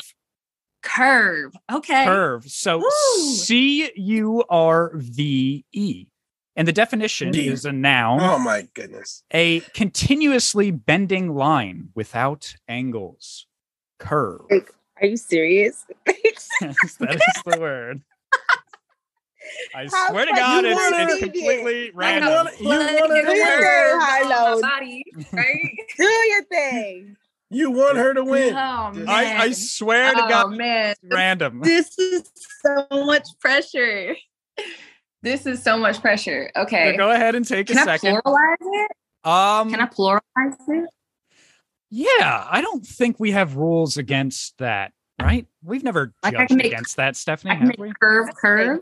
[0.82, 1.54] Curve.
[1.72, 2.06] Okay.
[2.06, 2.46] Curve.
[2.46, 2.82] So
[3.20, 6.08] C U R V E.
[6.58, 7.48] And the definition D.
[7.48, 8.20] is a noun.
[8.20, 9.24] Oh my goodness.
[9.32, 13.46] a continuously bending line without angles.
[14.00, 14.42] Curve.
[14.52, 15.86] Like, Are you serious?
[16.06, 18.02] that is the word.
[19.76, 20.32] I How swear to.
[20.34, 22.30] God, it's, it's completely I random.
[22.30, 22.36] know.
[22.36, 23.60] wanna- you wanna gets do it.
[23.60, 24.62] curved on my Harlow.
[24.62, 25.78] body, right?
[25.98, 27.18] Do your thing.
[27.50, 28.54] You want her to win.
[28.56, 29.08] Oh, man.
[29.08, 30.96] I, I swear to oh, God, man.
[31.04, 31.62] random.
[31.62, 32.30] This is
[32.66, 34.16] so much pressure.
[35.24, 36.52] This is so much pressure.
[36.56, 36.96] So Okay.
[36.96, 38.22] go ahead and take Can a I second.
[38.26, 38.92] pluralize it?
[39.24, 40.90] Um, Can I pluralize it?
[41.90, 45.48] yeah, I don't think we have rules against that, right?
[45.64, 47.92] We've never Like, judged make- against that, Stephanie, have we?
[48.00, 48.80] curve curve.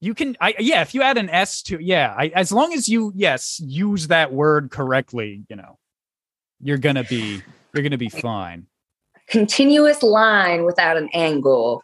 [0.00, 0.82] You can, I yeah.
[0.82, 4.32] If you add an S to, yeah, I, as long as you yes use that
[4.32, 5.78] word correctly, you know,
[6.60, 7.40] you're gonna be
[7.72, 8.66] you're gonna be fine.
[9.28, 11.82] Continuous line without an angle.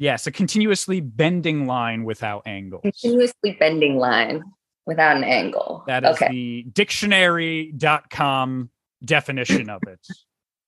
[0.00, 2.80] Yes, a continuously bending line without angles.
[2.80, 4.42] Continuously bending line
[4.86, 5.84] without an angle.
[5.86, 6.28] That is okay.
[6.30, 8.70] the dictionary.com
[9.04, 10.00] definition of it.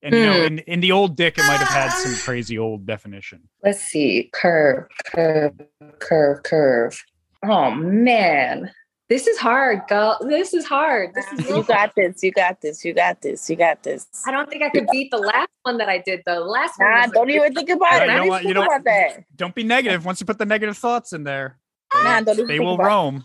[0.02, 0.44] And you know, Hmm.
[0.46, 3.48] in, in the old dick, it might have had some crazy old definition.
[3.64, 4.28] Let's see.
[4.34, 5.52] Curve, curve,
[5.98, 7.02] curve, curve.
[7.42, 8.70] Oh man.
[9.12, 10.16] This is hard, girl.
[10.22, 11.12] This is hard.
[11.14, 12.22] This is You got this.
[12.22, 12.82] You got this.
[12.82, 13.50] You got this.
[13.50, 14.06] You got this.
[14.26, 16.22] I don't think I could beat the last one that I did.
[16.24, 16.90] The last one.
[16.90, 18.00] Nah, was don't like- even think about Yeah, it.
[18.00, 18.42] you know Don't what?
[18.42, 19.24] You think know- about that.
[19.36, 20.06] Don't be negative.
[20.06, 21.58] Once you put the negative thoughts in there,
[21.94, 22.86] Nah, don't they will about it.
[22.86, 23.24] roam.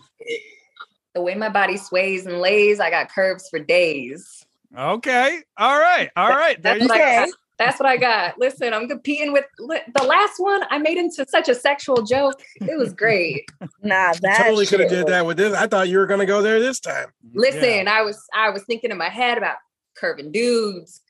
[1.14, 2.80] the way my body sways and lays.
[2.80, 4.44] I got curves for days.
[4.76, 5.38] Okay.
[5.56, 6.10] All right.
[6.16, 6.62] All right.
[6.62, 7.32] There That's you what go.
[7.60, 7.66] I Okay.
[7.70, 7.70] got.
[7.70, 8.38] That's what I got.
[8.38, 10.62] Listen, I'm competing with the last one.
[10.70, 12.40] I made into such a sexual joke.
[12.56, 13.50] It was great.
[13.82, 15.54] Nah, You that totally could have did that with this.
[15.54, 17.08] I thought you were gonna go there this time.
[17.34, 17.92] Listen, Yeah.
[17.92, 19.56] I was I was thinking in my head about
[19.96, 21.00] curving dudes,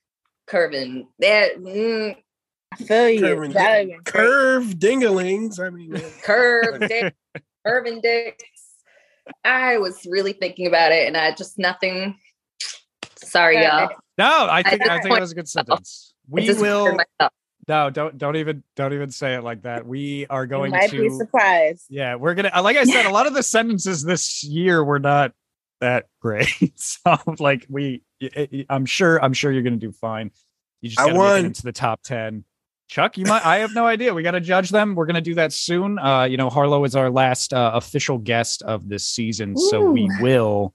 [0.46, 2.16] curving that mm,
[2.72, 3.20] I feel you.
[3.20, 4.04] Curving That would've been great.
[4.04, 5.60] Curve dinglings.
[5.60, 7.14] I mean, curve dick,
[7.66, 8.44] curving dicks.
[9.44, 12.18] I was really thinking about it, and I just nothing.
[13.16, 13.90] Sorry, y'all.
[14.16, 16.07] No, I think I just think that was a good sentence.
[16.30, 16.96] I We will.
[17.66, 19.86] No, don't don't even don't even say it like that.
[19.86, 21.84] We are You going might be surprised.
[21.90, 22.50] Yeah, we're gonna.
[22.54, 25.32] uh, Like I said, a lot of the sentences this year were not
[25.80, 26.48] that great.
[26.80, 28.02] so like we,
[28.70, 30.30] I'm sure I'm sure you're gonna do fine.
[30.80, 31.44] You just I gotta make won.
[31.46, 32.44] into the top ten.
[32.88, 33.44] Chuck, you might.
[33.44, 34.14] I have no idea.
[34.14, 34.94] We got to judge them.
[34.94, 35.98] We're gonna do that soon.
[35.98, 40.08] Uh, you know, Harlow is our last uh, official guest of this season, so we
[40.22, 40.74] will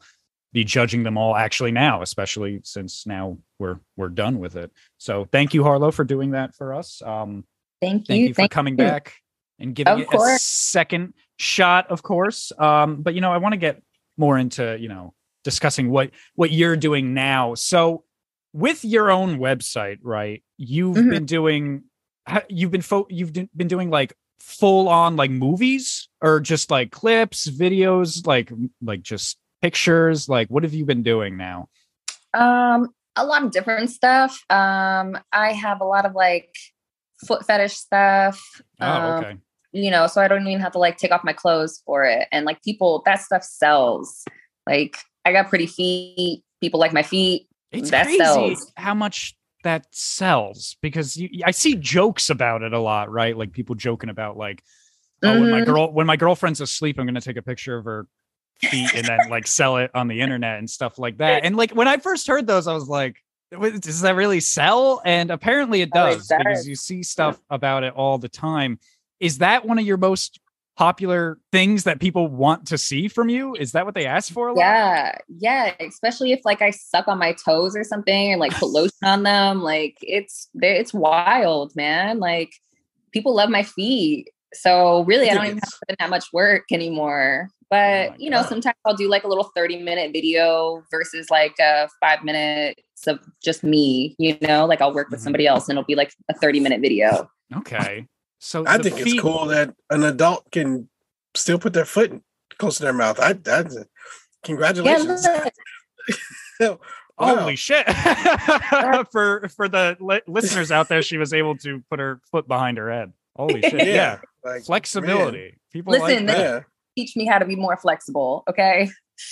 [0.54, 4.72] be judging them all actually now, especially since now we're we're done with it.
[4.98, 7.02] So thank you, Harlow, for doing that for us.
[7.04, 7.44] Um,
[7.82, 8.28] Thank thank you.
[8.28, 8.78] you for Thank coming you.
[8.86, 9.16] back
[9.60, 13.54] and giving Of it a second shot of course um but you know i want
[13.54, 13.82] to get
[14.18, 18.04] more into you know discussing what what you're doing now so
[18.54, 21.10] with your own website right you've Mhm.
[21.10, 21.84] been doing
[22.50, 26.92] you've been fo- you've d- been doing like full on like movies or just like
[26.92, 28.52] clips videos like
[28.82, 31.68] like just pictures like what have you been doing now
[32.34, 34.44] Um, a lot of different stuff.
[34.50, 36.54] Um, I have a lot of like
[37.26, 38.62] foot fetish stuff.
[38.82, 39.38] oh um, okay
[39.76, 42.28] you know, so I don't even have to like take off my clothes for it.
[42.32, 44.24] And like people, that stuff sells.
[44.68, 46.44] Like I got pretty feet.
[46.62, 47.48] People like my feet.
[47.72, 48.72] It's That crazy sells.
[48.76, 53.36] how much that sells because you, I see jokes about it a lot, right?
[53.36, 54.62] Like people joking about like,
[55.24, 55.66] oh, when my Mhm.
[55.66, 58.08] girl when my girlfriend's asleep, I'm gonna take a picture of her
[58.60, 61.46] feet and then like sell it on the internet and stuff like that.
[61.46, 63.18] And like when I first heard those, I was like,
[63.52, 65.02] does that really sell?
[65.06, 68.80] And apparently it Oh, it does because you see stuff about it all the time.
[69.20, 70.40] Is that one of your most
[70.76, 73.56] popular things that people want to see from you?
[73.56, 74.48] Is that what they ask for?
[74.48, 74.60] a lot?
[74.60, 75.74] Yeah, yeah.
[75.80, 79.24] Especially if like I suck on my toes or something and like put lotion on
[79.24, 79.62] them.
[79.62, 82.20] Like it's it's wild, man.
[82.20, 82.54] Like
[83.12, 84.30] people love my feet.
[84.54, 87.50] So really, I don't even have to put in that much work anymore.
[87.52, 88.50] Oh But my you know, God.
[88.50, 93.20] sometimes I'll do like a little 30 minute video versus like uh five minutes of
[93.44, 95.24] just me, you know, like I'll work with Mhm.
[95.24, 97.30] somebody else and it'll be like a 30 minute video.
[97.56, 98.08] Okay.
[98.40, 100.88] So I the think it's cool that an adult can
[101.36, 102.22] still put their foot
[102.60, 103.20] close to their mouth.
[103.20, 103.84] I that's Yeah,
[104.44, 105.26] congratulations.
[106.60, 106.80] look,
[107.20, 107.36] Wow.
[107.42, 107.86] Holy shit!
[109.12, 112.78] for for the li- listeners out there, she was able to put her foot behind
[112.80, 113.14] her head.
[113.36, 113.86] Holy shit!
[113.86, 114.20] Yeah, Yeah.
[114.44, 115.58] Like flexibility.
[115.72, 116.40] People Listen, like man, that.
[116.40, 116.60] yeah.
[116.98, 118.44] teach me how to be more flexible.
[118.50, 118.90] Okay.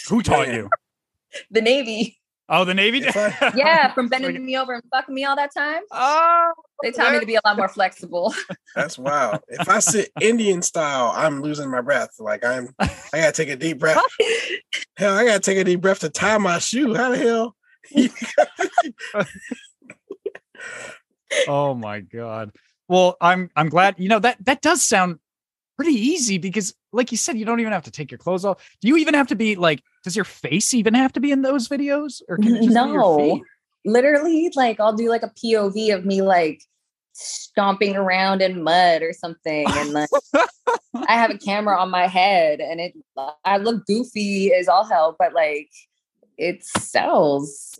[0.09, 0.55] Who taught Man.
[0.55, 0.70] you?
[1.51, 2.18] The Navy.
[2.49, 3.05] Oh, the Navy.
[3.07, 5.82] I- Yeah, from bending Like- me over and fucking me all that time.
[5.91, 6.51] oh,
[6.84, 8.34] They taught me to be a lot more flexible.
[8.76, 9.39] That's wild.
[9.47, 12.12] If I sit Indian style, I'm losing my breath.
[12.20, 14.01] Like I'm, I gotta take a deep breath.
[14.97, 16.93] Hell, I gotta take a deep breath to tie my shoe.
[16.93, 17.55] How the hell?
[21.47, 22.51] oh my god.
[22.92, 23.96] Well, I'm I'm glad.
[24.00, 25.20] You know that that does sound
[25.78, 28.62] pretty easy because, like you said, you don't even have to take your clothes off.
[28.82, 29.82] Do you even have to be like?
[30.04, 32.74] Does your face even have to be in those videos, or can it just be
[32.74, 33.18] your No.
[33.18, 33.44] feet?
[33.86, 36.64] Literally, like I'll do like a POV of me like
[37.14, 39.68] stomping around in mud or something.
[39.70, 40.10] And like
[40.94, 42.94] I have a camera on my head and it
[43.46, 45.70] I look goofy as all hell, but like
[46.38, 47.80] it sells.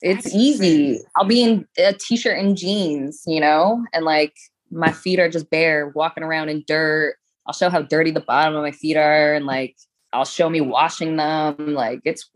[0.00, 1.00] It's That's easy.
[1.16, 4.34] I'll be in a t-shirt and jeans, you know, and like
[4.70, 7.16] my feet are just bare, walking around in dirt.
[7.46, 9.76] I'll show how dirty the bottom of my feet are, and like
[10.12, 11.56] I'll show me washing them.
[11.58, 12.30] Like it's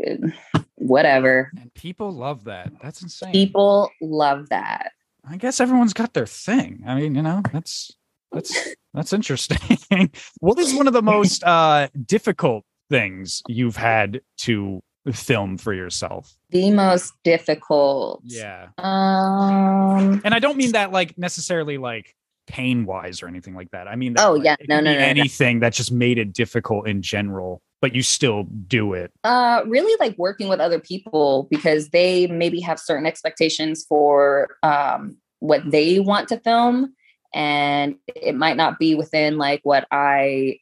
[0.75, 1.51] whatever.
[1.61, 2.73] And people love that.
[2.83, 3.33] That's insane.
[3.33, 4.93] People love that.
[5.29, 6.85] I guess everyone's got their thing.
[6.87, 7.93] I mean, you know, that's
[8.33, 9.59] that's that's interesting.
[10.41, 14.83] what is one of the most uh difficult things you've had to
[15.13, 16.35] film for yourself?
[16.51, 18.23] The most difficult.
[18.25, 18.69] Yeah.
[18.79, 20.21] Um.
[20.25, 22.15] And I don't mean that like necessarily like
[22.47, 23.89] pain wise or anything like that.
[23.89, 24.57] I mean that, Oh, like, yeah.
[24.69, 25.05] No, no, no, no.
[25.05, 29.13] anything that just made it difficult in general, but you still do it.
[29.25, 35.19] Uh, really like working with other people because they maybe have certain expectations for um,
[35.41, 36.95] what they want to film,
[37.35, 40.59] and it might not be within like what I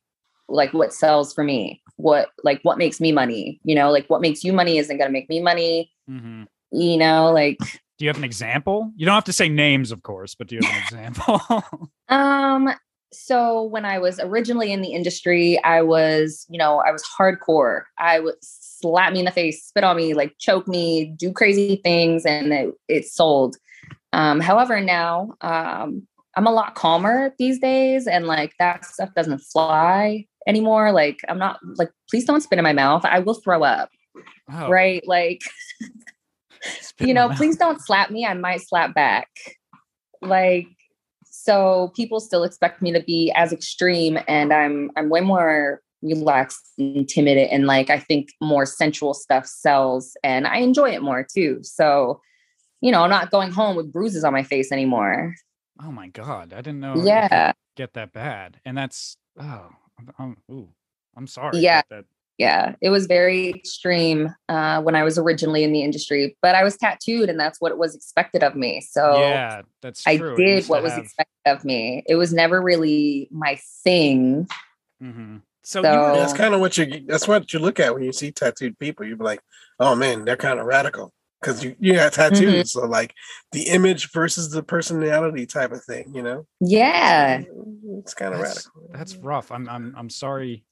[0.49, 1.83] like what sells for me.
[1.97, 3.61] What like what makes me money?
[3.65, 5.91] You know, like what makes you money isn't going to make me money.
[6.09, 6.47] Mhm.
[6.73, 7.59] You know, like
[7.99, 8.93] Do you have an example?
[8.97, 11.41] You don't have to say names, of course, but do you have an example?
[12.09, 12.73] Um,
[13.13, 17.83] so when I was originally in the industry, I was, you know, I was hardcore.
[17.99, 21.81] I would slap me in the face, spit on me, like choke me, do crazy
[21.83, 23.57] things, and it, it sold.
[24.13, 29.39] Um, however, now um, I'm a lot calmer these days, and like that stuff doesn't
[29.39, 30.93] fly anymore.
[30.93, 33.05] Like I'm not like, please don't spit in my mouth.
[33.05, 33.91] I will throw up.
[34.51, 35.03] Oh, Right?
[35.07, 35.43] Like
[37.01, 38.27] you know, please don't slap me.
[38.27, 39.29] I might slap back.
[40.23, 40.67] Like,
[41.25, 46.73] so people still expect me to be as extreme, and I'm I'm way more relaxed
[46.79, 51.27] and timid, and like I think more sensual stuff sells, and I enjoy it more
[51.31, 51.61] too.
[51.63, 52.21] So,
[52.81, 55.35] you know, I'm not going home with bruises on my face anymore.
[55.83, 56.95] Oh my god, I didn't know.
[56.97, 59.69] Yeah, get that bad, and that's oh,
[59.99, 60.69] I'm, I'm ooh,
[61.17, 61.59] I'm sorry.
[61.59, 61.81] Yeah.
[61.81, 62.05] about that
[62.39, 66.65] yeah, it was very extreme uh, when I was originally in the industry, but I
[66.65, 68.83] was tattooed, and that's what was expected of me.
[68.83, 70.35] So yeah, that's I true.
[70.35, 72.03] It did used to what was have- expected of me.
[72.07, 74.49] It was never really my thing.
[75.03, 75.37] Mm-hmm.
[75.65, 77.05] So, So- you That's kind of what you.
[77.07, 79.07] That's what you look at when you see tattooed people.
[79.07, 79.41] You're like,
[79.81, 82.41] oh man, they're kind of radical because you you got tattoos.
[82.41, 82.63] Mm-hmm.
[82.63, 83.15] So like
[83.53, 86.15] the image versus the personality type of thing.
[86.15, 87.43] You know, Yeah.
[87.99, 88.71] it's kind of radical.
[88.93, 89.51] that's rough.
[89.53, 90.65] I'm I'm I'm sorry.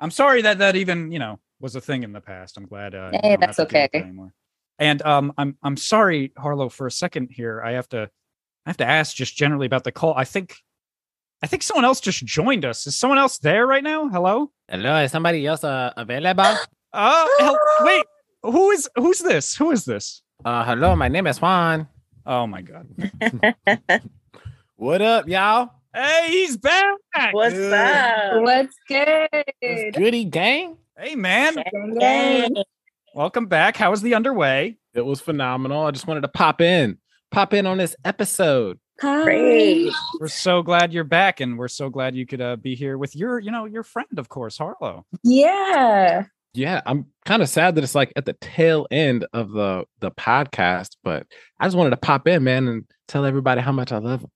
[0.00, 2.56] I'm sorry that that even you know was a thing in the past.
[2.56, 2.94] I'm glad.
[2.94, 3.88] Uh, Hey, that's to deal with okay.
[3.92, 4.32] that anymore.
[4.78, 7.60] And um, I'm I'm sorry, Harlow, for a second here.
[7.62, 8.08] I have to
[8.66, 10.14] I have to ask just generally about the call.
[10.16, 10.56] I think
[11.42, 12.86] I think someone else just joined us.
[12.86, 14.08] Is someone else there right now?
[14.08, 14.50] Hello.
[14.68, 16.56] Hello, is somebody else uh, available?
[16.92, 18.04] Oh, hell, wait.
[18.42, 19.56] Who is who's this?
[19.56, 20.22] Who is this?
[20.44, 21.88] Uh, hello, my name is Juan.
[22.26, 22.86] Oh my god.
[24.76, 25.70] What up, y'all?
[25.92, 26.94] Hey, he's back.
[27.32, 28.30] What's Yeah.
[28.36, 28.42] up?
[28.44, 29.94] What's good?
[29.96, 30.76] Goody gang.
[30.96, 31.56] Hey, man.
[31.98, 32.54] Gang.
[33.12, 33.76] Welcome back.
[33.76, 34.76] How was the underway?
[34.94, 35.84] It was phenomenal.
[35.84, 36.98] I just wanted to pop in,
[37.32, 38.78] pop in on this episode.
[39.00, 39.92] Great.
[40.20, 43.16] We're so glad you're back, and we're so glad you could uh, be here with
[43.16, 45.06] your, you know, your friend, of course, Harlow.
[45.24, 46.26] Yeah.
[46.54, 50.10] Yeah, I'm kind of sad that it's like at the tail end of the the
[50.10, 51.26] podcast, but
[51.60, 54.30] I just wanted to pop in, man, and tell everybody how much I love them,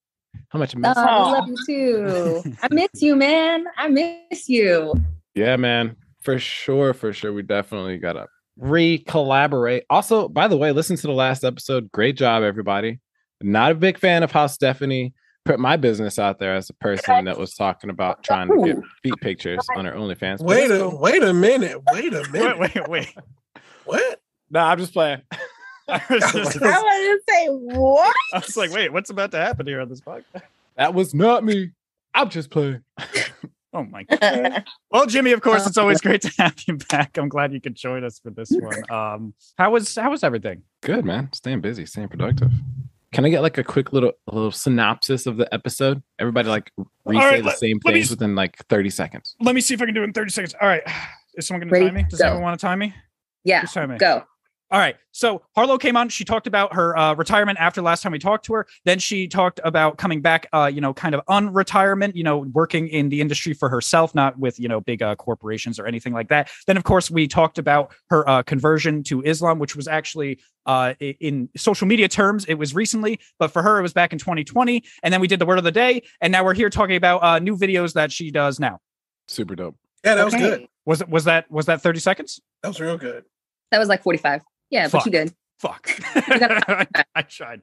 [0.48, 0.94] how much I miss.
[0.96, 1.08] Oh, them.
[1.08, 2.42] I love you too.
[2.62, 3.64] I miss you, man.
[3.76, 4.94] I miss you.
[5.34, 7.32] Yeah, man, for sure, for sure.
[7.32, 9.84] We definitely gotta re-collaborate.
[9.88, 11.90] Also, by the way, listen to the last episode.
[11.92, 13.00] Great job, everybody.
[13.42, 15.14] Not a big fan of how Stephanie
[15.44, 18.76] put my business out there as a person that was talking about trying to get
[19.02, 20.40] feet pictures on her OnlyFans.
[20.40, 21.80] Wait a wait a minute.
[21.92, 22.58] Wait a minute.
[22.58, 23.14] Wait, wait, wait.
[23.84, 24.20] What?
[24.50, 25.22] No, I'm just playing.
[25.88, 28.16] I was, just- I want to say what?
[28.32, 30.42] I was like, wait, what's about to happen here on this podcast?
[30.76, 31.72] That was not me.
[32.14, 32.82] I'm just playing.
[33.74, 34.64] Oh my god.
[34.90, 37.16] Well, Jimmy, of course, it's always great to have you back.
[37.16, 38.90] I'm glad you could join us for this one.
[38.90, 40.64] Um, how was how was everything?
[40.82, 41.30] Good, man.
[41.32, 42.50] Staying busy, staying productive.
[43.12, 46.02] Can I get like a quick little a little synopsis of the episode?
[46.18, 46.70] Everybody like
[47.04, 49.36] re right, the let- same let things s- within like 30 seconds.
[49.40, 50.54] Let me see if I can do it in 30 seconds.
[50.60, 50.82] All right.
[51.34, 52.06] Is someone gonna Ready, time me?
[52.10, 52.26] Does go.
[52.26, 52.94] anyone want to time me?
[53.44, 53.60] Yeah.
[53.62, 53.96] Who's time me?
[53.98, 54.24] Go.
[54.72, 54.96] All right.
[55.10, 56.08] So Harlow came on.
[56.08, 58.66] She talked about her uh, retirement after last time we talked to her.
[58.86, 62.88] Then she talked about coming back, uh, you know, kind of unretirement, you know, working
[62.88, 66.28] in the industry for herself, not with, you know, big uh, corporations or anything like
[66.28, 66.50] that.
[66.66, 70.94] Then, of course, we talked about her uh, conversion to Islam, which was actually uh,
[71.00, 74.82] in social media terms, it was recently, but for her, it was back in 2020.
[75.02, 76.02] And then we did the word of the day.
[76.22, 78.78] And now we're here talking about uh, new videos that she does now.
[79.28, 79.76] Super dope.
[80.02, 80.66] Yeah, that was good.
[80.86, 82.40] Was it, was that, was that 30 seconds?
[82.62, 83.24] That was real good.
[83.70, 84.42] That was like 45.
[84.72, 85.04] Yeah, Fuck.
[85.04, 85.34] but you did.
[85.60, 85.88] Fuck.
[86.14, 87.60] gotta- I tried.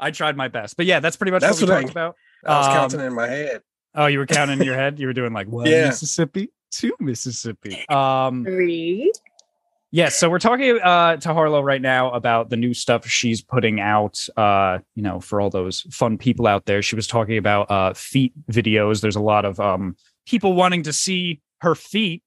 [0.00, 0.76] I tried my best.
[0.78, 2.16] But yeah, that's pretty much That's what we what I- talked about.
[2.46, 3.62] I was Um, counting in my head.
[3.94, 4.98] Oh, you were counting in your head?
[4.98, 5.86] You were doing like one Yeah.
[5.88, 7.84] Mississippi, two Mississippi.
[7.88, 9.12] Um Three.
[9.90, 13.80] yes, so we're talking uh to Harlow right now about the new stuff she's putting
[13.80, 16.80] out uh, you know, for all those fun people out there.
[16.82, 19.02] She was talking about uh feet videos.
[19.02, 19.96] There's a lot of um
[20.26, 22.22] people wanting to see her feet,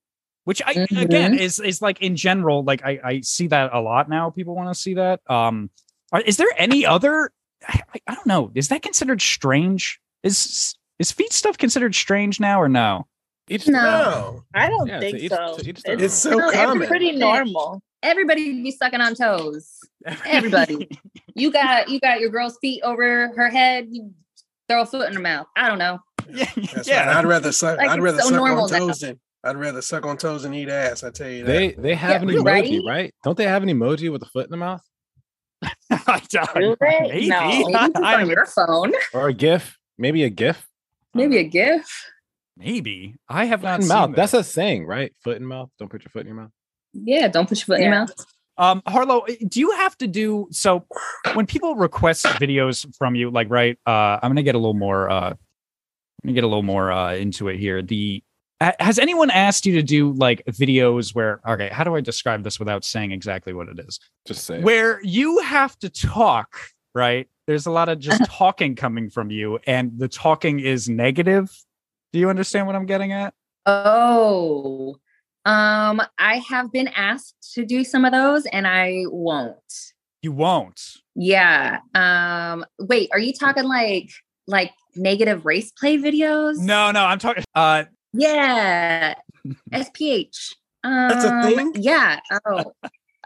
[0.46, 4.10] which I again is is like in general, like I, I see that a lot
[4.10, 4.30] now.
[4.30, 5.20] People want to see that.
[5.30, 5.70] Um
[6.12, 7.32] are, is there any other
[7.68, 8.52] I, I- I don't know.
[8.56, 10.00] Is that considered strange?
[10.24, 13.06] Is is feet stuff considered strange now or no?
[13.50, 13.82] Each No.
[13.82, 15.58] No, I don't Yeah, think each- so.
[15.58, 16.02] to each It's.
[16.04, 16.88] It's so it's common.
[16.88, 17.82] pretty normal.
[18.02, 19.80] Everybody be sucking on toes.
[20.26, 20.88] Everybody.
[21.38, 23.88] You got you got your girl's feet over her head.
[23.92, 24.14] You
[24.70, 25.48] throw a foot in her mouth.
[25.58, 26.00] I don't know.
[26.30, 26.50] yeah,
[26.86, 27.08] yeah.
[27.08, 27.18] right.
[27.18, 27.78] I'd rather suck.
[27.78, 28.78] Like, I'd rather so suck on normal now.
[28.78, 31.04] toes than I'd rather suck on toes and eat ass.
[31.04, 31.52] I tell you that.
[31.52, 32.82] They they have Yeah, an emoji, right?
[32.88, 33.14] right?
[33.24, 34.82] Don't they have an emoji with a foot in the mouth
[35.90, 37.28] I don't- Maybe.
[37.30, 37.48] No.
[37.48, 37.74] Maybe
[38.04, 38.94] I on your phone.
[39.14, 39.78] or a GIF?
[39.98, 40.68] Maybe a GIF.
[41.14, 41.86] Maybe a GIF.
[42.58, 43.16] maybe.
[43.30, 44.10] I have Foot not in seen mouth.
[44.12, 44.16] that.
[44.18, 45.14] That's a saying, right?
[45.24, 45.70] Foot in mouth.
[45.80, 46.52] Don't put your foot in your mouth.
[46.94, 48.12] Yeah, don't put your foot in your mouth.
[48.58, 50.86] Um, Harlow, do you have to do so
[51.34, 53.30] when people request videos from you?
[53.30, 53.78] Like, right?
[53.86, 55.10] Uh, I'm gonna get a little more.
[55.10, 55.38] Uh, I'm
[56.24, 57.82] gonna get a little more uh, into it here.
[57.82, 58.25] The ha-
[58.62, 61.42] has anyone asked you to do like videos where?
[61.48, 64.00] Okay, how do I describe this without saying exactly what it is?
[64.26, 64.58] Just say.
[64.58, 64.64] it.
[64.64, 66.58] Where you have to talk,
[66.94, 67.28] right?
[67.48, 71.52] There's a lot of just talking coming from you, and the talking is negative.
[72.14, 73.34] Do you understand what I'm getting at?
[73.66, 74.96] Oh.
[75.46, 79.94] Um, I have been asked to do some of those and I won't.
[80.22, 80.82] You won't.
[81.14, 81.80] Yeah.
[81.94, 84.10] Um, wait, are you talking like
[84.48, 86.58] like negative race play videos?
[86.58, 87.44] No, no, I'm talking.
[87.54, 87.84] Uh,
[88.18, 89.16] Yeah.
[89.74, 90.56] SPH.
[90.84, 91.74] Um, That's a thing?
[91.76, 92.20] Yeah.
[92.46, 92.74] Oh,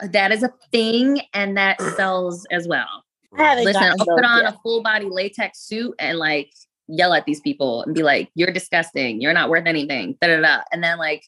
[0.01, 3.03] that is a thing and that sells as well.
[3.37, 4.53] I haven't Listen, I'll put on yet.
[4.53, 6.51] a full body latex suit and like
[6.87, 9.21] yell at these people and be like, "You're disgusting.
[9.21, 10.61] You're not worth anything." Da da da.
[10.71, 11.23] And then like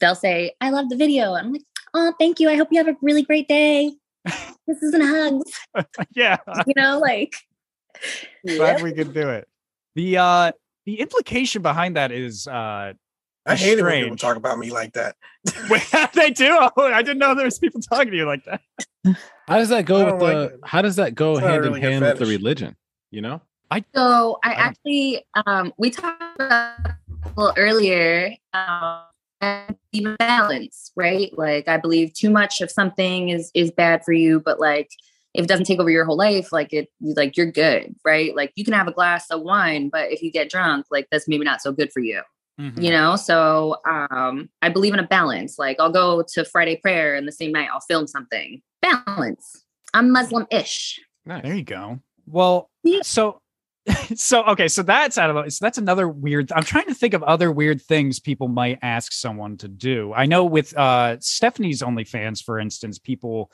[0.00, 1.62] they'll say, "I love the video." I'm like,
[1.94, 2.48] "Oh, thank you.
[2.48, 3.92] I hope you have a really great day."
[4.66, 5.52] This isn't hugs,
[6.16, 6.38] yeah.
[6.66, 7.32] you know, like
[8.44, 9.46] glad we could do it.
[9.94, 10.52] The uh
[10.86, 12.92] the implication behind that is uh
[13.48, 15.14] I hate it when people talk about me like that.
[15.70, 15.82] wait,
[16.14, 16.48] they do.
[16.50, 18.60] Oh, I didn't know there was people talking to you like that.
[19.46, 20.24] How does that go with the?
[20.24, 22.76] like how does that go It's hand really in hand with the religion?
[23.10, 23.42] You know.
[23.70, 26.96] I so I don't- actually, um, we talked about a
[27.36, 29.02] little earlier, um,
[29.40, 29.76] and
[30.18, 31.36] balance, right?
[31.36, 34.90] Like I believe too much of something is is bad for you, but like
[35.36, 38.34] if it doesn't take over your whole life, like it, you- like you're good, right?
[38.34, 41.28] Like you can have a glass of wine, but if you get drunk, like that's
[41.28, 42.22] maybe not so good for you,
[42.60, 42.80] Mm-hmm.
[42.80, 43.16] you know.
[43.16, 45.58] So um, I believe in a balance.
[45.58, 48.62] Like I'll go to Friday prayer, and the same night I'll film something.
[48.80, 49.64] Balance.
[49.94, 51.00] I'm Muslim-ish.
[51.26, 52.00] There you go.
[52.26, 53.00] Well, Yeah.
[53.02, 53.40] so
[54.16, 56.50] so okay, so that's out of the so that's another weird.
[56.52, 60.12] I'm trying to think of other weird things people might ask someone to do.
[60.12, 63.50] I know with uh Stephanie's OnlyFans, for instance, people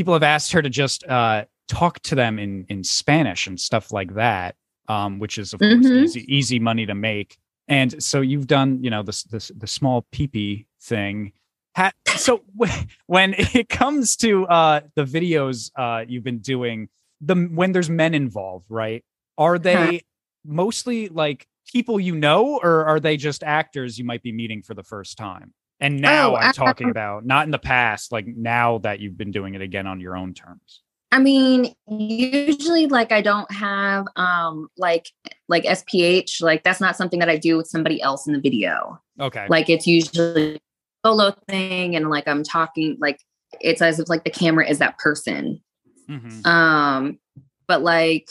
[0.00, 3.92] people have asked her to just uh talk to them in in Spanish and stuff
[3.92, 4.56] like that,
[4.88, 6.02] um, which is of course Mhm.
[6.04, 7.36] easy easy money to make.
[7.68, 11.32] And so you've done, you know, this this the small peepee thing.
[11.76, 16.88] Ha- so wh- when it comes to uh the videos uh you've been doing,
[17.20, 19.04] the when there's men involved, right?
[19.36, 20.00] Are they
[20.46, 24.74] mostly like people you know, or are they just actors you might be meeting for
[24.74, 25.52] the first time?
[25.80, 29.30] And now Oh, I'm talking about not in the past, like now that you've been
[29.30, 30.82] doing it again on your own terms.
[31.12, 35.10] I mean, usually like I don't have um like
[35.48, 39.00] like SPH, like that's not something that I do with somebody else in the video.
[39.18, 39.46] Okay.
[39.48, 40.60] Like it's usually a
[41.04, 43.18] solo thing and like I'm talking like
[43.60, 45.60] it's as if like the camera is that person.
[46.08, 46.46] Mhm.
[46.46, 47.18] Um
[47.66, 48.28] but like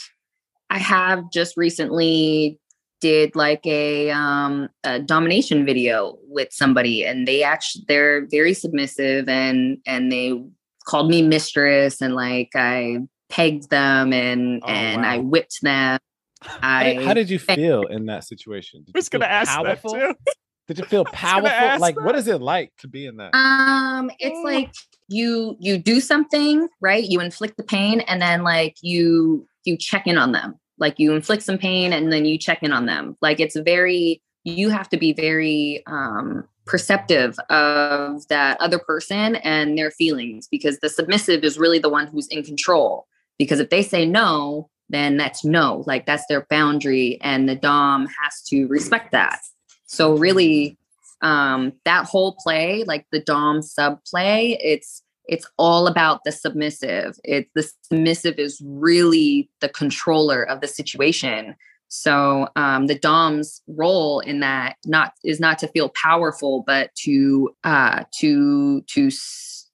[0.70, 2.60] I have just recently
[3.02, 9.28] did like a um a domination video with somebody and they actually they're very submissive
[9.30, 10.42] and and they
[10.86, 15.10] called me mistress and like I pegged them and Oh, and wow.
[15.10, 16.00] I whipped them.
[16.42, 18.84] How I did, how did you feel in that situation?
[18.86, 19.94] Did I was gonna ask powerful?
[19.94, 20.34] that too.
[20.68, 21.80] Did you feel powerful?
[21.80, 22.04] Like, that.
[22.04, 23.34] what is it like to be in that?
[23.34, 24.72] Um, it's like
[25.08, 27.04] you you do something, right?
[27.04, 30.60] You inflict the pain and then like you you check in on them.
[30.80, 33.18] Like you inflict some pain and then you check in on them.
[33.22, 39.78] Like it's very you have to be very um perceptive of that other person and
[39.78, 43.08] their feelings because the submissive is really the one who's in control.
[43.40, 45.84] Because if they say no, then that's no.
[45.88, 49.40] Like that's their boundary and the dom has to respect that.
[49.86, 50.78] So really
[51.22, 57.16] um that whole play like the dom sub play it's it's all about the submissive.
[57.24, 61.56] It's the submissive is really the controller of the situation.
[61.88, 67.50] So um the dom's role in that not is not to feel powerful but to
[67.64, 69.70] uh to to s-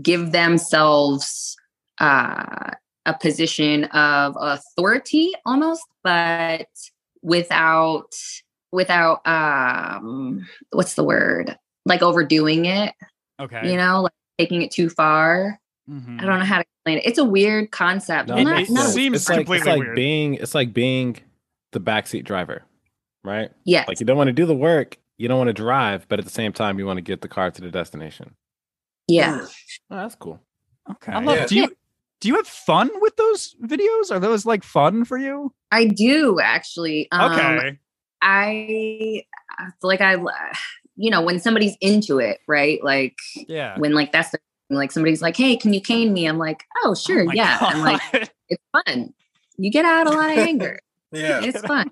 [0.00, 1.56] give themselves
[2.00, 2.70] uh
[3.06, 6.66] a position of authority almost but
[7.22, 8.12] without
[8.72, 11.56] without um what's the word?
[11.86, 12.94] Like overdoing it
[13.40, 13.68] Okay.
[13.70, 16.20] you know like taking it too far Mhm.
[16.20, 18.56] i don't know how to explain it it's a weird concept No, Well, it not-
[18.56, 19.94] makes not a- seems it's like, it's like weird.
[19.96, 21.18] being it's like being
[21.72, 22.62] the backseat driver,
[23.24, 23.50] right?
[23.64, 26.18] yes Like you don't want to do the work, you don't want to drive, but
[26.20, 28.34] at the same time you want to get the car to the destination.
[29.08, 29.40] yeah
[29.90, 30.40] Oh, that's cool.
[30.90, 31.12] Okay.
[31.12, 31.48] I love it.
[31.48, 31.76] Do you
[32.20, 34.10] do you have fun with those videos?
[34.10, 35.52] Are those like fun for you?
[35.70, 37.78] i do actually um Okay.
[38.22, 39.22] i
[39.58, 40.14] I feel like i
[40.96, 43.16] you know when somebody's into it right like
[43.48, 43.78] yeah.
[43.78, 44.38] when like that's the,
[44.70, 47.34] like somebody's like hey can you cane me i'm like oh, oh sure Oh my
[47.34, 48.00] yeah i'm like
[48.48, 49.12] it's fun
[49.56, 50.78] you get out a lot of anger
[51.12, 51.42] Yeah.
[51.44, 51.90] it's fun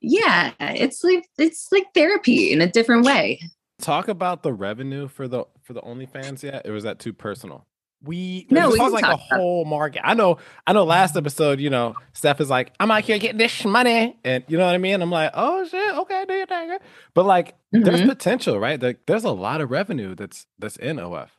[0.00, 3.40] yeah it's like it's like therapy in a different way
[3.80, 6.66] Talk about the revenue for the for the OnlyFans yet?
[6.66, 7.66] Or was that too personal?
[8.04, 10.02] We No, we was like a whole market.
[10.04, 10.84] I know, I know.
[10.84, 14.58] Last episode, you know, Steph is like, "I'm out here getting this money," and you
[14.58, 15.00] know what I mean.
[15.02, 16.78] I'm like, "Oh shit, okay, do your thing." girl."
[17.14, 18.08] But like, there's Mhm.
[18.08, 18.80] potential, right?
[18.82, 21.30] Like, there's a lot of revenue that's that's in OF.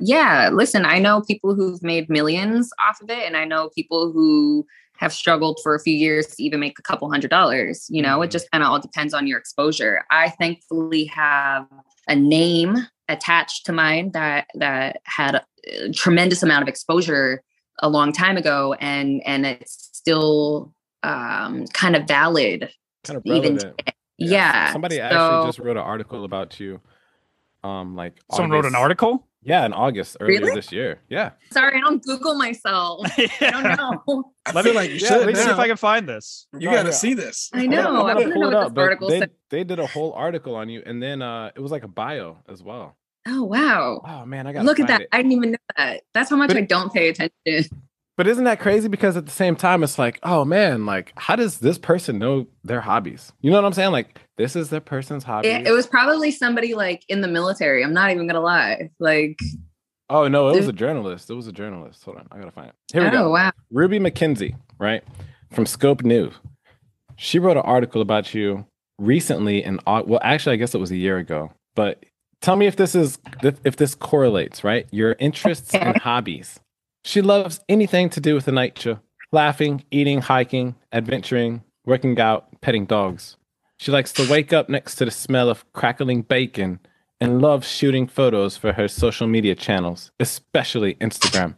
[0.00, 4.12] Yeah, listen, I know people who've made millions off of it, and I know people
[4.12, 4.66] who
[4.98, 7.86] have struggled for a few years to even make a couple hundred dollars.
[7.88, 8.24] You know, Mhm.
[8.26, 10.04] it just kind of all depends on your exposure.
[10.10, 11.66] I thankfully have
[12.08, 12.76] a name
[13.08, 15.42] attached to mine that that had
[15.94, 17.42] tremendous amount of exposure
[17.80, 22.70] a long time ago, and and it's still um, kind of valid.
[23.04, 23.92] Kind of Even relevant.
[24.18, 26.80] Yeah, Somebody so- actually just wrote an article about you.
[27.62, 29.26] Um, like someone wrote an article.
[29.46, 30.54] Yeah, in August earlier Really?
[30.54, 31.00] this year.
[31.10, 31.32] Yeah.
[31.50, 33.06] Sorry, I don't Google myself.
[33.18, 34.32] I don't know.
[34.46, 35.18] I Let me, like you yeah, should.
[35.18, 35.58] let me see if.
[35.58, 36.46] I can find this.
[36.58, 36.94] You Oh, got to yeah.
[36.94, 37.50] see this.
[37.52, 38.06] I know.
[38.06, 39.30] I'm I gonna know pull it what up, this article they, said.
[39.50, 42.38] they did a whole article on you, and then uh, it was like a bio
[42.48, 42.96] as well.
[43.26, 44.02] Oh wow.
[44.06, 45.02] Oh man, I got Look at that.
[45.02, 45.08] It.
[45.12, 46.02] I didn't even know that.
[46.12, 47.82] That's how much But- I don't pay attention.
[48.16, 48.86] But isn't that crazy?
[48.86, 52.46] Because at the same time, it's like, oh man, like how does this person know
[52.62, 53.32] their hobbies?
[53.40, 53.90] You know what I'm saying?
[53.90, 55.48] Like this is their person's hobby.
[55.48, 57.82] It, it was probably somebody like in the military.
[57.82, 58.90] I'm not even gonna lie.
[59.00, 59.40] Like,
[60.10, 61.28] oh no, it was a journalist.
[61.28, 62.04] It was a journalist.
[62.04, 62.74] Hold on, I gotta find it.
[62.92, 63.16] Here we go.
[63.16, 63.30] oh go.
[63.30, 63.52] wow.
[63.72, 65.02] Ruby McKenzie, right
[65.50, 66.34] from Scope News.
[67.16, 68.66] She wrote an article about you
[68.98, 71.52] recently, and well, actually, I guess it was a year ago.
[71.74, 72.04] But
[72.44, 74.86] tell me if this is if if this correlates, right?
[74.92, 76.60] Your interests and hobbies.
[77.04, 79.00] She loves anything to do with the nature,
[79.32, 83.36] laughing, eating, hiking, adventuring, working out, petting dogs.
[83.78, 86.80] She likes to wake up next to the smell of crackling bacon
[87.20, 91.56] and loves shooting photos for her social media channels, especially Instagram.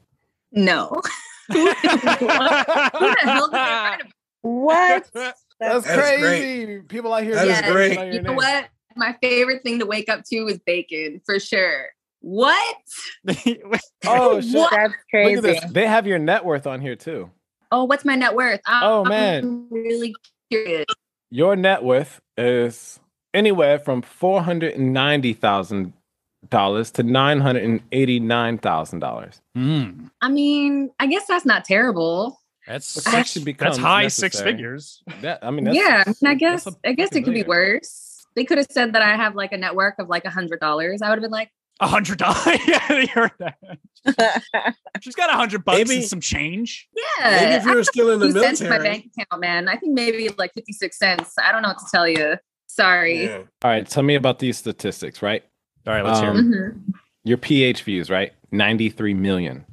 [0.53, 1.01] No.
[1.49, 4.13] Who the hell did they write about?
[4.43, 5.11] What?
[5.13, 6.81] That's, That's crazy.
[6.83, 7.35] People out here.
[7.35, 8.15] That is great.
[8.15, 8.69] You know what?
[8.97, 11.87] My favorite thing to wake up to is bacon for sure.
[12.21, 12.77] What?
[14.07, 14.55] Oh shit!
[14.55, 14.71] What?
[14.71, 15.37] That's Look crazy.
[15.37, 15.65] at this.
[15.73, 17.31] They have your net worth on here too.
[17.73, 18.61] Oh, what's my net worth?
[18.67, 19.67] I'm, Oh, I'm man.
[19.71, 20.15] really
[20.51, 20.87] curious.
[21.31, 23.01] Your net worth is
[23.35, 25.93] anywhere from four hundred and ninety thousand
[26.49, 29.41] dollars to nine hundred and eighty nine thousand dollars.
[29.57, 32.41] Mm, I mean, I guess that's not terrible.
[32.69, 35.03] that's Which actually becomes that's high six figures.
[35.23, 38.06] That I mean, that's, yeah, I, mean, I guess I guess it could be worse.
[38.37, 41.03] They could have said that I have like a network of like a hundred dollars.
[41.03, 42.59] I would have been like, A hundred dollars.
[42.69, 44.75] yeah, you heard that.
[45.01, 46.89] She's got a hundred bucks Maybe- and some change.
[47.19, 47.31] yeah.
[47.41, 49.69] Maybe if you were still in the two cents in my bank account, man.
[49.69, 51.35] I think maybe like 56 cents.
[51.43, 52.37] I don't know what to tell you.
[52.69, 53.25] Sorry.
[53.25, 53.39] Yeah.
[53.65, 55.43] All right, tell me about these statistics, right?
[55.87, 56.43] All right, let's hear Um, it.
[56.45, 56.83] Mhm.
[57.25, 58.33] Your PH views, right?
[58.53, 59.65] 93 million.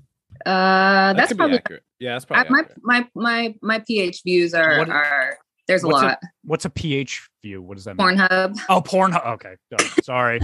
[0.45, 0.49] Uh,
[1.14, 1.84] That that's could probably accurate.
[1.99, 5.38] Yeah, that's I, probably my, my my my PH views are What- are
[5.68, 6.20] there's a what's a- lot.
[6.43, 7.61] What's a PH view?
[7.61, 8.18] What does that mean?
[8.18, 8.57] Pornhub.
[8.70, 9.26] Oh, Pornhub.
[9.34, 9.88] Okay, dumb.
[10.03, 10.39] sorry.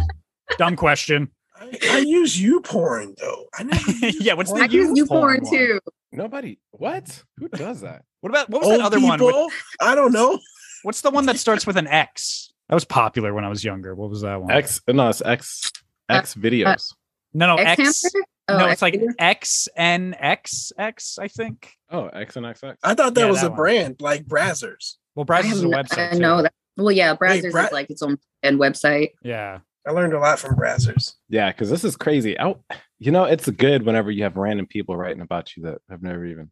[0.58, 1.30] Dumb question.
[1.60, 3.46] I, I use YouPorn though.
[3.58, 4.72] I never Yeah, what's the I porn.
[4.72, 5.52] you use porn porn one.
[5.54, 5.80] too.
[6.12, 6.60] Nobody.
[6.72, 7.24] What?
[7.38, 8.04] Who does that?
[8.22, 9.24] What about what was Old that other one?
[9.24, 10.40] with- I don't know.
[10.84, 12.54] What's the one that starts with an X?
[12.70, 13.94] That was popular when I was younger.
[13.96, 14.50] What was that one?
[14.52, 14.80] X.
[14.88, 15.70] No, it's X.
[16.08, 16.94] X uh, videos.
[17.34, 18.14] No, no, X X.
[18.48, 19.10] Oh, no, X it's like video?
[19.20, 21.20] X N X X.
[21.20, 21.74] I think.
[21.92, 22.78] Oh, X and X X.
[22.82, 23.58] I thought that Yeah, was that a one.
[23.58, 24.96] brand like Brazzers.
[25.28, 26.14] Well, I Brazzers is a website.
[26.14, 26.44] I know too.
[26.44, 26.54] that.
[26.78, 29.10] Well, yeah, Brazzers Bra- is like its own and website.
[29.22, 29.60] Yeah.
[29.88, 31.16] I learned a lot from Brazzers.
[31.30, 32.40] Yeah, because this is crazy.
[32.40, 32.56] I,
[33.00, 36.26] you know, it's good whenever you have random people writing about you that have never
[36.26, 36.52] even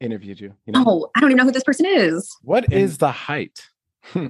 [0.00, 0.52] interviewed you.
[0.66, 0.84] you know?
[0.86, 2.30] Oh, I don't even know who this person is.
[2.42, 3.60] What And- is the height?
[4.04, 4.28] Hmm.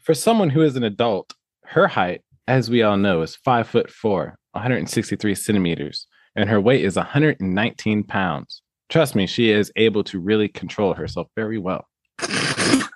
[0.00, 1.34] For someone who is an adult,
[1.66, 6.84] her height, as we all know, is five foot four, 163 centimeters, and her weight
[6.84, 8.62] is 119 pounds.
[8.88, 11.86] Trust me, she is able to really control herself very well.